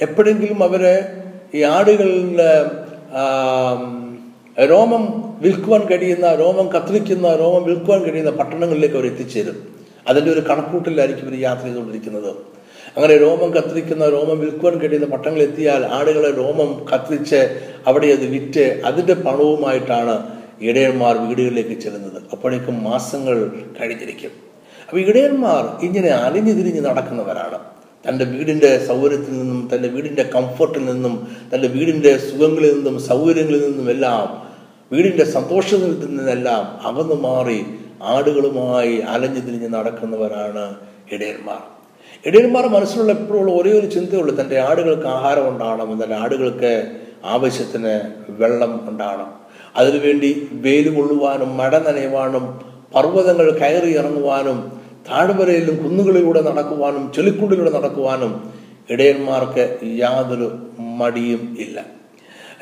എപ്പോഴെങ്കിലും 0.01 0.63
അവരെ 0.63 0.95
ഈ 1.55 1.61
ആടുകളുടെ 1.61 2.51
രോമം 4.59 5.33
വിൽക്കുവാൻ 5.41 5.81
കഴിയുന്ന 5.81 6.35
രോമം 6.35 6.67
കത്തിരിക്കുന്ന 6.67 7.35
രോമം 7.35 7.63
വിൽക്കുവാൻ 7.63 8.03
കഴിയുന്ന 8.03 8.31
പട്ടണങ്ങളിലേക്ക് 8.31 8.95
അവർ 8.95 9.05
എത്തിച്ചേരും. 9.05 9.67
അതിന്റെ 10.07 10.31
ഒരു 10.31 10.39
കണക്കൂട്ടിലായിരിക്കും 10.39 11.29
ഇവർ 11.29 11.39
യാത്ര 11.39 11.63
ചെയ്തുകൊണ്ടിരിക്കുന്നത്. 11.63 12.29
അങ്ങനെ 12.97 13.17
രോമം 13.17 13.51
കത്തിരിക്കുന്ന 13.51 14.09
രോമം 14.09 14.39
വിൽക്കുവാൻ 14.39 14.79
കഴിയുന്ന 14.79 15.07
പട്ടണങ്ങളിൽ 15.07 15.49
എത്തിയാൽ 15.49 15.85
ആടുകളെ 15.85 16.31
രോമം 16.31 16.85
കത്തിരിച്ച് 16.93 17.59
അവിടെ 17.87 18.07
അത് 18.07 18.25
വിറ്റ് 18.25 18.81
അതിന്റെ 18.85 19.13
പണവുമായിട്ടാണ് 19.13 20.27
ഇടയന്മാർ 20.61 21.17
വീടുകളിലേക്ക് 21.17 21.81
ചെല്ലുന്നത്. 21.81 22.23
അപ്പോഴേക്കും 22.31 22.83
മാസങ്ങൾ 22.83 23.51
കഴിഞ്ഞിരിക്കും. 23.81 24.31
അപ്പോൾ 24.89 24.99
ഇടയന്മാർ 24.99 25.85
ഇങ്ങനെ 25.85 26.09
അലിഞ്ഞു 26.09 26.51
തിരിഞ്ഞ് 26.51 26.81
നടക്കുന്നവരാണ്. 26.81 27.72
തന്റെ 28.05 28.25
വീടിന്റെ 28.25 28.85
സൗകര്യത്തിൽ 28.87 29.33
നിന്നും 29.39 29.69
തന്റെ 29.73 29.87
വീടിന്റെ 29.87 30.23
കംഫർട്ടിൽ 30.23 30.85
നിന്നും 30.85 31.13
തന്റെ 31.53 31.67
വീടിന്റെ 31.67 32.17
സുഖങ്ങളിൽ 32.17 32.73
നിന്നും 32.73 32.99
സൗകര്യങ്ങളിൽ 32.99 33.61
നിന്നും 33.67 33.89
എല്ലാം 33.89 34.27
വീടിന്റെ 34.91 35.25
സന്തോഷത്തിൽ 35.25 35.91
നിന്നെല്ലാം 36.07 36.79
അകന്നു 36.85 37.15
മാറി 37.15 37.59
ആടുകളുമായി 38.01 38.99
അലഞ്ഞു 38.99 39.39
തിരിഞ്ഞ് 39.39 39.73
നടക്കുന്നവരാണ് 39.73 40.75
ഇടയന്മാർ. 41.11 41.61
ഇടയന്മാർ 42.25 42.65
മനസ്സിലുള്ള 42.67 43.11
എപ്പോഴുള്ള 43.11 43.51
ഒരേ 43.51 43.71
ഒരു 43.79 43.85
ചിന്തയുള്ളൂ 43.85 44.33
തന്റെ 44.41 44.59
ആടുകൾക്ക് 44.59 45.07
ആഹാരം 45.07 45.49
ഉണ്ടാകണം 45.49 46.03
തന്റെ 46.03 46.15
ആടുകൾക്ക് 46.15 46.73
ആവശ്യത്തിന് 47.25 47.93
വെള്ളം 48.29 48.89
ഉണ്ടാകണം 48.89 49.29
അതിനുവേണ്ടി 49.77 50.47
വെയിൽ 50.51 50.95
കൊള്ളുവാനും 50.95 51.57
മഴ 51.57 51.79
നനയുവാനും 51.79 52.45
പർവതങ്ങൾ 52.95 53.57
കയറി 53.59 53.91
ഇറങ്ങുവാനും 53.97 54.57
താഴ്വരയിലും 55.09 55.83
കുന്നുകളിലൂടെ 55.83 56.41
നടക്കുവാനും 56.41 57.11
ചെളിക്കുണ്ടിലൂടെ 57.15 57.71
നടക്കുവാനും 57.71 58.51
ഇടയന്മാർക്ക് 58.89 59.79
യാതൊരു 59.83 60.57
മടിയും 60.79 61.57
ഇല്ല. 61.59 61.85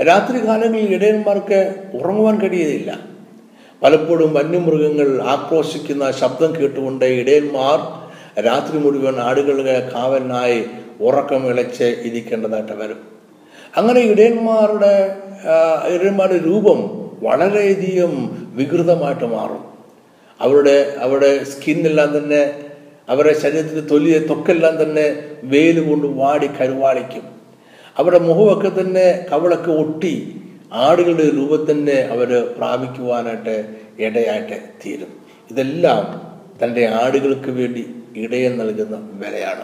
രാത്രി 0.07 0.47
കാലങ്ങളിൽ 0.47 0.95
ഇടയന്മാർക്ക് 0.95 1.75
ഉറങ്ങുവാൻ 1.93 2.39
കഴിയുകയില്ല. 2.39 2.99
പലപ്പോഴും 3.83 4.33
വന്യമൃഗങ്ങൾ 4.33 5.21
ആക്രോശിക്കുന്ന 5.21 6.11
ശബ്ദം 6.11 6.55
കേട്ടുകൊണ്ട് 6.55 7.05
ഇടയന്മാർ 7.05 8.01
രാത്രി 8.41 8.77
മുഴുവൻ 8.77 9.19
ആടുകളുടെ 9.19 9.91
കാവലിനായി 9.95 10.65
ഉറക്കം 11.01 11.47
ഇളച്ച് 11.47 11.83
ഇരിക്കേണ്ടതായിട്ട് 11.83 12.71
വരും. 12.71 12.99
അങ്ങനെ 13.77 13.99
ഇടയന്മാരുടെ 13.99 15.15
ഇടയന്മാരുടെ 15.87 16.45
രൂപം 16.45 16.79
വളരെയധികം 17.23 18.13
വികൃതമായിട്ട് 18.53 19.25
മാറും. 19.25 19.70
അവരുടെ 20.41 20.95
അവരുടെ 20.99 21.43
സ്കിന്നെല്ലാം 21.43 22.17
തന്നെ 22.17 22.53
അവരുടെ 23.09 23.39
ശരീരത്തിന്റെ 23.39 23.81
തൊലിയെ 23.81 24.19
തൊക്കെല്ലാം 24.19 24.83
തന്നെ 24.83 25.23
വെയിൽ 25.43 25.89
കൊണ്ട് 25.89 26.07
വാടി 26.07 26.47
കരുവാളിക്കും. 26.47 27.23
അവരുടെ 27.97 28.19
മുഖമൊക്കെ 28.19 28.81
തന്നെ 28.81 29.25
കവളൊക്കെ 29.31 29.71
ഒട്ടി 29.71 30.41
ആടുകളുടെ 30.73 31.29
രൂപത്തന്നെ 31.35 31.93
അവർ 31.93 32.53
പ്രാപിക്കുവാനായിട്ട് 32.57 33.75
ഇടയായിട്ട് 33.99 34.59
തീരും. 34.85 35.07
ഇതെല്ലാം 35.51 36.31
തന്റെ 36.63 36.85
ആടുകൾക്ക് 36.85 37.49
വേണ്ടി 37.49 37.95
ഇടയൻ 38.15 38.57
നൽകുന്ന 38.57 39.09
വിലയാണ്. 39.13 39.63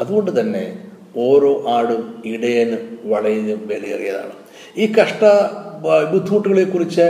അതുകൊണ്ട് 0.00 0.40
തന്നെ 0.40 0.84
ഓരോ 1.16 1.64
ആടും 1.68 2.22
ഇടയന് 2.24 2.76
വളരെ 3.04 3.54
വിലയേറിയതാണ്. 3.54 4.32
ഈ 4.76 4.92
കഷ്ട 4.92 5.24
ബുദ്ധിമുട്ടുകളെ 6.12 6.64
കുറിച്ച് 6.64 7.02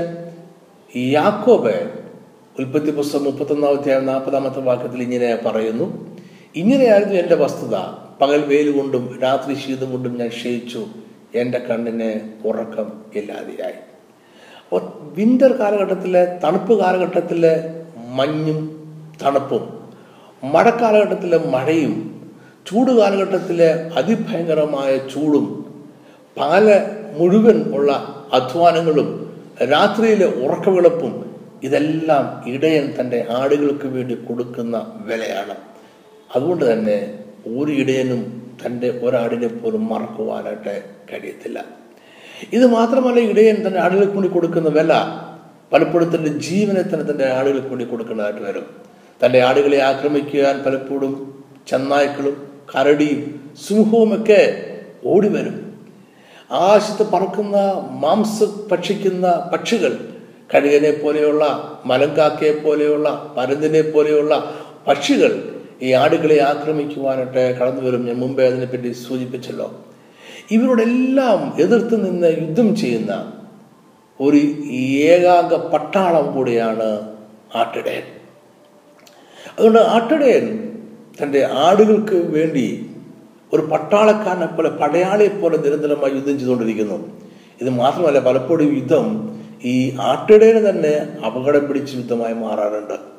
യാക്കോബ് 0.98 2.01
ഉൽപ്പത്തി 2.58 2.90
പുസ്തകം 2.90 3.24
മുപ്പത്തൊന്നാം 3.24 3.78
അധ്യായം 3.78 4.06
നാൽപ്പതാമത്തെ 4.06 4.60
വാക്യത്തിൽ 4.60 5.02
ഇങ്ങനെ 5.02 5.38
പറയുന്നു. 5.46 5.86
ഇങ്ങനെയായിരുന്നു 6.56 7.14
എന്റെ 7.14 7.34
വസ്തുത. 7.34 7.76
പകൽ 8.20 8.40
വെയിൽ 8.40 8.72
കൊണ്ടും 8.78 9.18
രാത്രി 9.22 9.54
ശീതം 9.54 9.90
കൊണ്ടും 9.90 10.18
ഞാൻ 10.18 10.28
ക്ഷയിച്ചു. 10.28 10.86
എന്റെ 11.34 11.58
കണ്ണിന് 11.58 12.20
ഉറക്കം 12.44 12.92
ഇല്ലാതെയായി. 13.14 13.78
വിന്റർ 15.16 15.52
കാലഘട്ടത്തിലെ 15.52 16.38
തണുപ്പ് 16.44 16.78
കാലഘട്ടത്തിലെ 16.80 17.54
മഞ്ഞും 18.08 18.60
തണുപ്പും 19.22 19.64
മഴക്കാലഘട്ടത്തിലെ 20.54 21.38
മഴയും 21.38 21.94
ചൂട് 22.66 22.90
കാലഘട്ടത്തിലെ 22.90 23.90
അതിഭയങ്കരമായ 23.98 24.96
ചൂടും 24.96 25.46
പാല 26.36 26.80
മുഴുവൻ 27.18 27.74
ഉള്ള 27.74 27.92
അധ്വാനങ്ങളും 28.32 29.32
രാത്രിയിലെ 29.62 30.26
ഉറക്കവിളപ്പും 30.26 31.32
ഇതെല്ലാം 31.62 32.25
ഇടയൻ 32.53 32.85
തന്റെ 33.01 33.27
ആടുകൾക്ക് 33.38 33.87
വേണ്ടി 33.87 34.14
കൊടുക്കുന്ന 34.14 34.77
വിലയാണ്. 35.09 35.55
അതുകൊണ്ട് 36.37 36.72
തന്നെ 36.72 36.96
ഒരു 37.57 37.72
ഇടയനും 37.72 38.22
തന്റെ 38.62 39.01
ഒരാടിനെ 39.03 39.48
പോലും 39.48 39.88
മറക്കുവാനായിട്ട് 39.88 40.75
കഴിയത്തില്ല. 41.11 41.59
ഇത് 42.53 42.66
മാത്രമല്ല 42.66 43.20
ഇടയൻ 43.20 43.57
തന്റെ 43.66 43.81
ആടുകൾക്ക് 43.81 44.12
വേണ്ടി 44.12 44.29
കൊടുക്കുന്ന 44.29 44.68
വില 44.68 44.92
പലപ്പോഴും 45.72 46.09
തന്റെ 46.14 46.31
ജീവനെ 46.46 46.83
തന്നെ 46.83 47.05
തന്റെ 47.11 47.27
ആടുകൾക്ക് 47.31 47.68
വേണ്ടി 47.68 47.85
കൊടുക്കേണ്ടതായിട്ട് 47.85 48.40
വരും. 48.40 48.66
തന്റെ 49.25 49.38
ആടുകളെ 49.42 49.79
ആക്രമിക്കാൻ 49.90 50.64
പലപ്പോഴും 50.64 51.12
ചെന്നായ്ക്കളും 51.68 52.37
കരടിയും 52.72 53.20
സിംഹവുമൊക്കെ 53.66 54.42
ഓടി 55.05 55.29
വരും. 55.29 55.57
ആകാശത്ത് 56.51 57.05
പറക്കുന്ന 57.12 57.57
മാംസ 57.90 58.42
ഭക്ഷിക്കുന്ന 58.70 59.27
പക്ഷികൾ 59.53 59.92
കഴുകനെ 60.54 60.90
പോലെയുള്ള 60.90 61.44
മലങ്കാക്കയെ 61.86 62.52
പോലെയുള്ള 62.52 63.34
പരുന്തിനെ 63.36 63.80
പോലെയുള്ള 63.80 64.54
പക്ഷികൾ 64.88 65.60
ഈ 65.82 65.92
ആടുകളെ 65.92 66.42
ആക്രമിക്കുവാനായിട്ട് 66.42 67.58
കടന്നു 67.58 67.82
വരും 67.82 68.06
ഞാൻ 68.06 68.16
മുമ്പേ 68.16 68.46
അതിനെപ്പറ്റി 68.46 68.92
സൂചിപ്പിച്ചല്ലോ. 68.92 69.80
ഇവരോടെല്ലാം 70.50 71.54
എതിർത്ത് 71.60 72.06
നിന്ന് 72.06 72.26
യുദ്ധം 72.26 72.76
ചെയ്യുന്ന 72.76 73.32
ഒരു 74.20 74.36
ഏകാംഗ 75.06 75.54
പട്ടാളം 75.54 76.32
കൂടിയാണ് 76.32 77.16
ആട്ടിടയൻ. 77.54 78.02
അതുകൊണ്ട് 79.58 79.78
ആട്ടിടയൻ 79.78 80.72
തന്റെ 81.22 81.48
ആടുകൾക്ക് 81.52 82.14
വേണ്ടി 82.14 82.90
ഒരു 83.52 83.62
പട്ടാളക്കാരനെ 83.62 84.46
പോലെ 84.46 84.68
പടയാളിയെ 84.68 85.28
പോലെ 85.28 85.56
നിരന്തരമായി 85.56 86.14
യുദ്ധം 86.14 86.38
ചെയ്തുകൊണ്ടിരിക്കുന്നു. 86.38 87.18
ഇത് 87.60 87.70
മാത്രമല്ല 87.70 88.18
പലപ്പോഴും 88.18 88.74
യുദ്ധം 88.74 89.06
ഈ 89.64 89.96
ആട്ടിടയിൽ 90.01 90.70
തന്നെ 90.70 91.20
അപകടം 91.27 91.68
പിടിച്ച 91.68 91.94
യുദ്ധമായി 91.94 92.35
മാറാറുണ്ട്. 92.35 93.12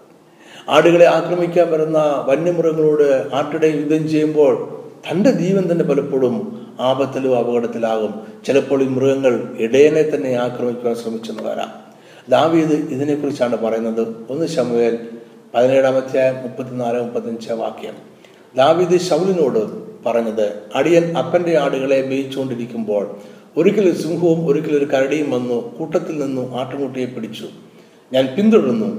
ആടുകളെ 0.69 1.05
ആക്രമിക്കാൻ 1.05 1.71
വരുന്ന 1.71 2.25
വന്യമൃഗങ്ങളോട് 2.27 3.35
ആട്ടിടയിൽ 3.35 3.75
യുദ്ധം 3.75 4.09
ചെയ്യുമ്പോൾ 4.09 4.83
തന്റെ 5.11 5.31
ജീവൻ 5.31 5.71
തന്നെ 5.71 5.85
പലപ്പോഴും 5.85 6.67
ആപത്തിലും 6.79 7.37
അപകടത്തിലാകും. 7.37 8.21
ചിലപ്പോൾ 8.45 8.83
ഈ 8.83 8.85
മൃഗങ്ങൾ 8.85 9.57
ഇടയനെ 9.59 10.03
തന്നെ 10.03 10.33
ആക്രമിക്കുവാൻ 10.33 10.95
ശ്രമിച്ചെന്ന് 10.95 11.43
വരാം 11.43 11.71
ദാവീദ് 12.29 12.73
ഇതിനെക്കുറിച്ചാണ് 12.73 13.57
പറയുന്നത്. 13.57 14.07
ഒന്ന് 14.29 14.45
ശമുവേൽ 14.45 14.99
പതിനേഴാമത്തെ 15.55 16.41
മുപ്പത്തിനാല് 16.43 17.01
മുപ്പത്തഞ്ച് 17.01 17.53
വാക്യം. 17.53 17.93
ദാവീദ് 18.55 19.01
ശൗലിനോട് 19.01 19.83
പറഞ്ഞത് 20.05 20.53
അടിയൻ 20.75 21.17
അപ്പന്റെ 21.17 21.57
ആടുകളെ 21.57 22.01
മേയിച്ചുകൊണ്ടിരിക്കുമ്പോൾ 22.01 23.17
ഒരിക്കൽ 23.57 23.85
ഒരു 23.89 23.97
സിംഹവും 23.97 24.47
ഒരിക്കൽ 24.47 24.77
ഒരു 24.77 24.85
കരടിയും 24.85 25.31
വന്നു 25.31 25.77
കൂട്ടത്തിൽ 25.77 26.23
നിന്നും 26.23 26.59
ആട്ടുമുട്ടിയെ 26.59 27.05
പിടിച്ചു. 27.05 27.47
ഞാൻ 28.13 28.27
പിന്തുടർന്നു. 28.37 28.89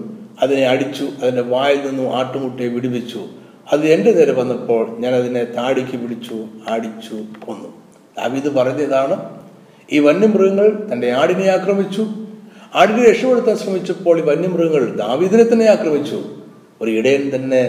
അതിനെ 0.43 0.67
അടിച്ചു 0.67 1.05
അതിന്റെ 1.23 1.43
വായിൽ 1.43 1.81
നിന്നും 1.87 2.17
ആട്ടുമുട്ടിയെ 2.17 2.69
വിടുവിച്ചു. 2.69 3.21
അത് 3.73 3.87
എന്റെ 3.87 4.13
നേരെ 4.13 4.33
വന്നപ്പോൾ 4.33 4.99
ഞാൻ 4.99 5.15
അതിനെ 5.15 5.45
താടിക്ക് 5.45 5.97
പിടിച്ചു 5.99 6.35
ആടിച്ചു 6.69 7.15
കൊന്നു. 7.15 7.69
ദാവീദ് 8.19 8.49
പറഞ്ഞതാണ് 8.49 9.17
ഈ 9.93 9.99
വന്യമൃഗങ്ങൾ 9.99 10.89
തന്റെ 10.93 11.11
ആടിനെ 11.11 11.47
ആക്രമിച്ചു. 11.49 12.07
ആടിനെ 12.75 13.11
രക്ഷപ്പെടുത്താൻ 13.11 13.57
ശ്രമിച്ചപ്പോൾ 13.57 14.19
ഈ 14.19 14.23
വന്യമൃഗങ്ങൾ 14.23 14.97
ദാവീദിനെ 14.97 15.45
തന്നെ 15.53 15.67
ആക്രമിച്ചു. 15.67 16.23
ഒരു 16.83 16.91
ഇടയൻ 16.91 17.31
തന്നെ 17.35 17.63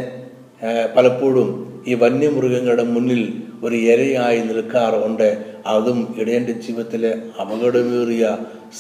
പലപ്പോഴും 0.98 1.84
ഈ 1.88 1.94
വന്യമൃഗങ്ങളുടെ 1.94 2.84
മുന്നിൽ 2.84 3.44
ഒരു 3.64 3.76
ഇരയായി 3.76 4.40
നിൽക്കാറുണ്ട്. 4.40 5.46
അതും 5.66 6.16
ഇടയന്റെ 6.20 6.52
ജീവിതത്തിലെ 6.52 7.18
അപകടമേറിയ 7.42 8.38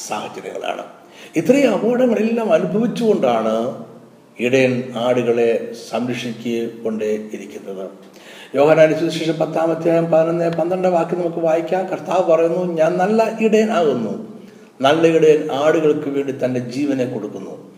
സാഹചര്യങ്ങളാണ്. 0.07 0.81
ഇത്രയും 1.35 1.73
അപകടങ്ങളെല്ലാം 1.73 2.53
അനുഭവിച്ചുകൊണ്ടാണ് 2.53 3.85
ഇടയൻ 4.39 4.83
ആടുകളെ 4.97 5.73
സംരക്ഷിക്കൊണ്ടേ 5.91 7.11
ഇരിക്കുന്നത്. 7.33 7.89
യോഹനാന്റെ 8.55 8.99
സുവിശേഷം 8.99 9.33
പത്താമധ്യായം 9.33 10.11
പതിനൊന്ന് 10.11 10.49
പന്ത്രണ്ട് 10.49 10.87
വാക്ക് 10.87 11.15
നമുക്ക് 11.15 11.37
വായിക്കാം. 11.37 11.85
കർത്താവ് 11.85 12.31
പറയുന്നു 12.31 12.73
ഞാൻ 12.73 12.97
നല്ല 12.97 13.37
ഇടയനാകുന്നു. 13.41 14.43
നല്ല 14.81 15.07
ഇടയൻ 15.07 15.51
ആടുകൾക്ക് 15.51 16.09
വേണ്ടി 16.09 16.45
തന്റെ 16.45 16.59
ജീവനെ 16.59 17.05
കൊടുക്കുന്നു. 17.05 17.75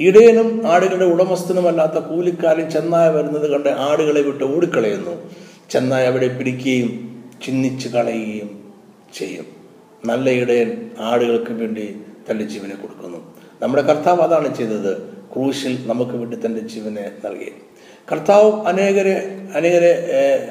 ഇടയനും 0.00 0.62
ആടുകളുടെ 0.66 1.04
ഉടമസ്ഥനുമല്ലാത്ത 1.04 1.92
കൂലിക്കാരൻ 1.92 2.70
ചെന്നായ 2.70 3.08
വരുന്നത് 3.08 3.50
കണ്ട് 3.50 3.68
ആടുകളെ 3.68 4.22
വിട്ട് 4.22 4.44
ഓടിക്കളയുന്നു. 4.44 5.30
ചെന്നായ 5.70 6.06
അവിടെ 6.06 6.28
പിടിക്കുകയും 6.28 6.90
ചിന്നിച്ച് 7.46 7.88
കളയുകയും 7.88 8.72
ചെയ്യും. 9.14 9.46
നല്ല 10.04 10.30
ഇടയൻ 10.30 10.90
ആടുകൾക്ക് 11.00 11.52
വേണ്ടി 11.52 11.96
തന്റെ 12.30 12.44
ജീവനെ 12.44 12.74
കൊടുക്കുന്നു. 12.74 13.34
നമ്മുടെ 13.62 13.82
കർത്താവ് 13.82 14.20
അതാണ് 14.20 14.56
ചെയ്തത്. 14.56 14.98
ക്രൂശിൽ 15.34 15.86
നമുക്ക് 15.86 16.12
വേണ്ടി 16.12 16.36
തന്റെ 16.46 16.60
ജീവനെ 16.60 17.10
നൽകി. 17.24 17.52
കർത്താവ് 18.12 18.66
അനേകരെ 18.66 19.38
അനേകരെ 19.54 19.92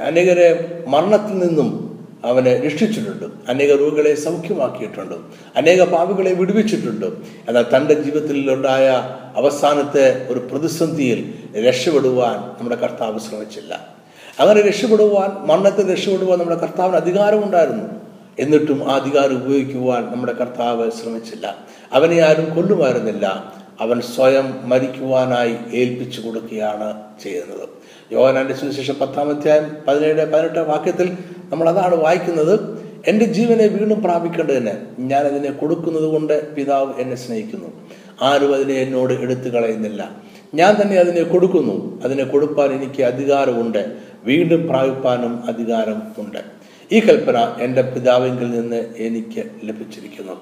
അനേകരെ 0.02 0.84
മരണത്തിൽ 0.88 1.38
നിന്നും 1.38 1.86
അവനെ 2.26 2.62
രക്ഷിച്ചിട്ടുണ്ട്. 2.62 3.26
അനേക 3.48 3.70
രോഗികളെ 3.70 4.16
സൗഖ്യമാക്കിയിട്ടുണ്ട്. 4.16 5.16
അനേക 5.56 5.84
പാവികളെ 5.84 6.34
വിടുവിച്ചിട്ടുണ്ട്. 6.34 7.06
എന്നാൽ 7.48 7.66
തന്റെ 7.76 7.94
ജീവിതത്തിലുണ്ടായ 7.94 8.88
അവസാനത്തെ 9.36 10.28
ഒരു 10.30 10.40
പ്രതിസന്ധിയിൽ 10.40 11.34
രക്ഷപ്പെടുവാൻ 11.68 12.34
നമ്മുടെ 12.34 12.76
കർത്താവ് 12.76 13.20
ശ്രമിച്ചില്ല. 13.20 13.96
അങ്ങനെ 14.40 14.62
രക്ഷപ്പെടുവാൻ 14.62 15.48
മണ്ണത്തെ 15.48 15.92
രക്ഷപ്പെടുവാൻ 15.92 16.40
നമ്മുടെ 16.40 16.60
കർത്താവിന് 16.60 16.96
അധികാരമുണ്ടായിരുന്നു 16.96 17.84
എന്നിട്ടും 18.40 18.92
ആ 18.92 18.96
അധികാരം 18.96 19.46
ഉപയോഗിക്കുവാൻ 19.46 20.12
നമ്മുടെ 20.12 20.34
കർത്താവ് 20.34 20.92
ശ്രമിച്ചില്ല. 20.92 21.58
അവനെ 21.94 22.20
ആരും 22.20 22.56
കൊല്ലുമായിരുന്നില്ല. 22.56 23.54
അവൻ 23.80 24.02
സ്വയം 24.02 24.70
മരിക്കുവാനായി 24.70 25.56
ഏൽപ്പിച്ചു 25.74 26.22
കൊടുക്കുകയാണ് 26.22 26.94
ചെയ്യുന്നത്. 27.24 27.70
യോഹനാന്റെ 28.12 28.54
സുവിശേഷം 28.54 28.96
പത്താമധ്യായം 29.02 29.78
പതിനേഴ് 29.88 30.32
പതിനെട്ട് 30.32 30.60
വാക്യത്തിൽ 30.60 31.18
നമ്മൾ 31.50 31.70
അതാണ് 31.70 31.96
വായിക്കുന്നത്. 31.96 32.86
എന്റെ 33.08 33.26
ജീവനെ 33.26 33.68
വീണ്ടും 33.68 34.04
പ്രാപിക്കേണ്ടതിന് 34.04 34.72
ഞാൻ 35.00 35.26
അതിനെ 35.26 35.52
കൊടുക്കുന്നത് 35.52 36.04
കൊണ്ട് 36.04 36.56
പിതാവ് 36.56 36.94
എന്നെ 37.00 37.16
സ്നേഹിക്കുന്നു. 37.16 37.68
ആരും 38.22 38.56
അതിനെ 38.56 38.74
എന്നോട് 38.74 39.14
എടുത്തു 39.14 39.50
കളയുന്നില്ല 39.50 40.10
ഞാൻ 40.54 40.76
തന്നെ 40.82 40.98
അതിനെ 40.98 41.24
കൊടുക്കുന്നു. 41.24 42.02
അതിനെ 42.04 42.24
കൊടുപ്പാൻ 42.24 42.70
എനിക്ക് 42.70 43.04
അധികാരമുണ്ട്. 43.04 44.05
വീണ്ടും 44.26 44.68
പ്രാപിപ്പാനും 44.68 45.46
അധികാരം 45.46 46.02
ഉണ്ട്. 46.18 46.38
ഈ 46.92 47.00
കൽപ്പന 47.00 47.38
എന്റെ 47.38 47.82
പിതാവിങ്കിൽ 47.82 48.52
നിന്ന് 48.52 48.94
എനിക്ക് 48.98 49.44
ലഭിച്ചിരിക്കുന്നു. 49.64 50.34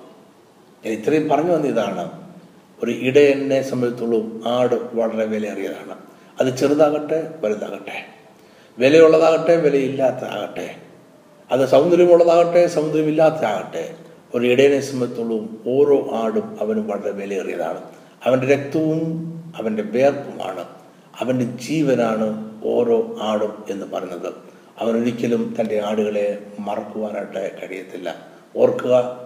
ഞാൻ 0.85 0.93
ഇത്രയും 0.93 1.29
പറഞ്ഞു 1.29 1.51
വന്നതാണ്. 1.51 2.11
ഒരു 2.83 2.91
ഇടയനെ 2.91 3.61
സംബന്ധിച്ചുള്ളൂ 3.61 4.47
ആട് 4.47 4.95
വളരെ 4.95 5.25
വിലയേറിയതാണ്. 5.25 5.97
അത് 6.39 6.57
ചെറുതാകട്ടെ 6.57 7.33
വലുതാകട്ടെ. 7.41 8.05
വിലയുള്ളതാകട്ടെ 8.79 9.55
വിലയില്ലാത്തതാകട്ടെ. 9.55 10.75
അത് 11.51 11.69
സൗന്ദര്യമുള്ളതാകട്ടെ 11.69 12.67
സൗന്ദര്യമില്ലാത്തതാകട്ടെ. 12.67 13.95
ഒരു 14.35 14.47
ഇടയനെ 14.47 14.79
സംബന്ധിച്ചുള്ളൂ 14.79 15.45
ഓരോ 15.67 16.09
ആടും 16.23 16.57
അവനും 16.61 16.87
വളരെ 16.87 17.11
വിലയേറിയതാണ്. 17.11 17.81
അവന്റെ 18.23 18.47
രക്തവും 18.47 19.33
അവന്റെ 19.55 19.83
വേർപ്പുമാണ്. 19.83 20.65
അവന്റെ 21.19 21.45
ജീവനാണ് 21.45 22.52
ഓരോ 22.63 23.17
ആടും 23.21 23.63
എന്ന് 23.69 23.85
പറയുന്നത്. 23.85 24.33
അവനൊരിക്കലും 24.79 25.55
തന്റെ 25.59 25.81
ആടുകളെ 25.85 26.45
മറക്കുവാനായിട്ട് 26.59 27.67
കഴിയത്തില്ല. 27.67 28.15
ഓർക്കുക 28.57 29.23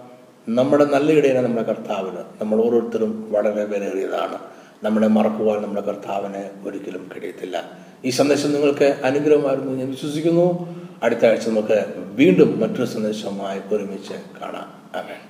നമ്മുടെ 0.48 0.84
നല്ല 0.84 1.12
ഇടയാണ് 1.12 1.38
നമ്മുടെ 1.38 1.62
കർത്താവിന്. 1.62 2.16
നമ്മൾ 2.16 2.64
ഓരോരുത്തരും 2.64 3.32
വളരെ 3.32 3.64
വിലയേറിയതാണ്. 3.64 4.38
നമ്മളെ 4.82 5.06
മറക്കുവാൻ 5.06 5.62
നമ്മുടെ 5.62 5.80
കർത്താവിന് 5.80 6.68
ഒരിക്കലും 6.68 7.10
കഴിയത്തില്ല. 7.16 7.70
ഈ 8.04 8.10
സന്ദേശം 8.10 8.52
നിങ്ങൾക്ക് 8.52 8.96
അനുഗ്രഹമായിരുന്നു 9.04 9.72
ഞാൻ 9.72 9.90
വിശ്വസിക്കുന്നു. 9.90 10.74
അടുത്ത 11.02 11.26
ആഴ്ച 11.26 11.48
നമുക്ക് 11.48 11.84
വീണ്ടും 11.96 12.60
മറ്റൊരു 12.60 12.84
സന്ദേശവുമായി 12.84 13.60
ഒരുമിച്ച് 13.74 14.12
കാണാം. 14.12 14.98
അമേൻ 14.98 15.27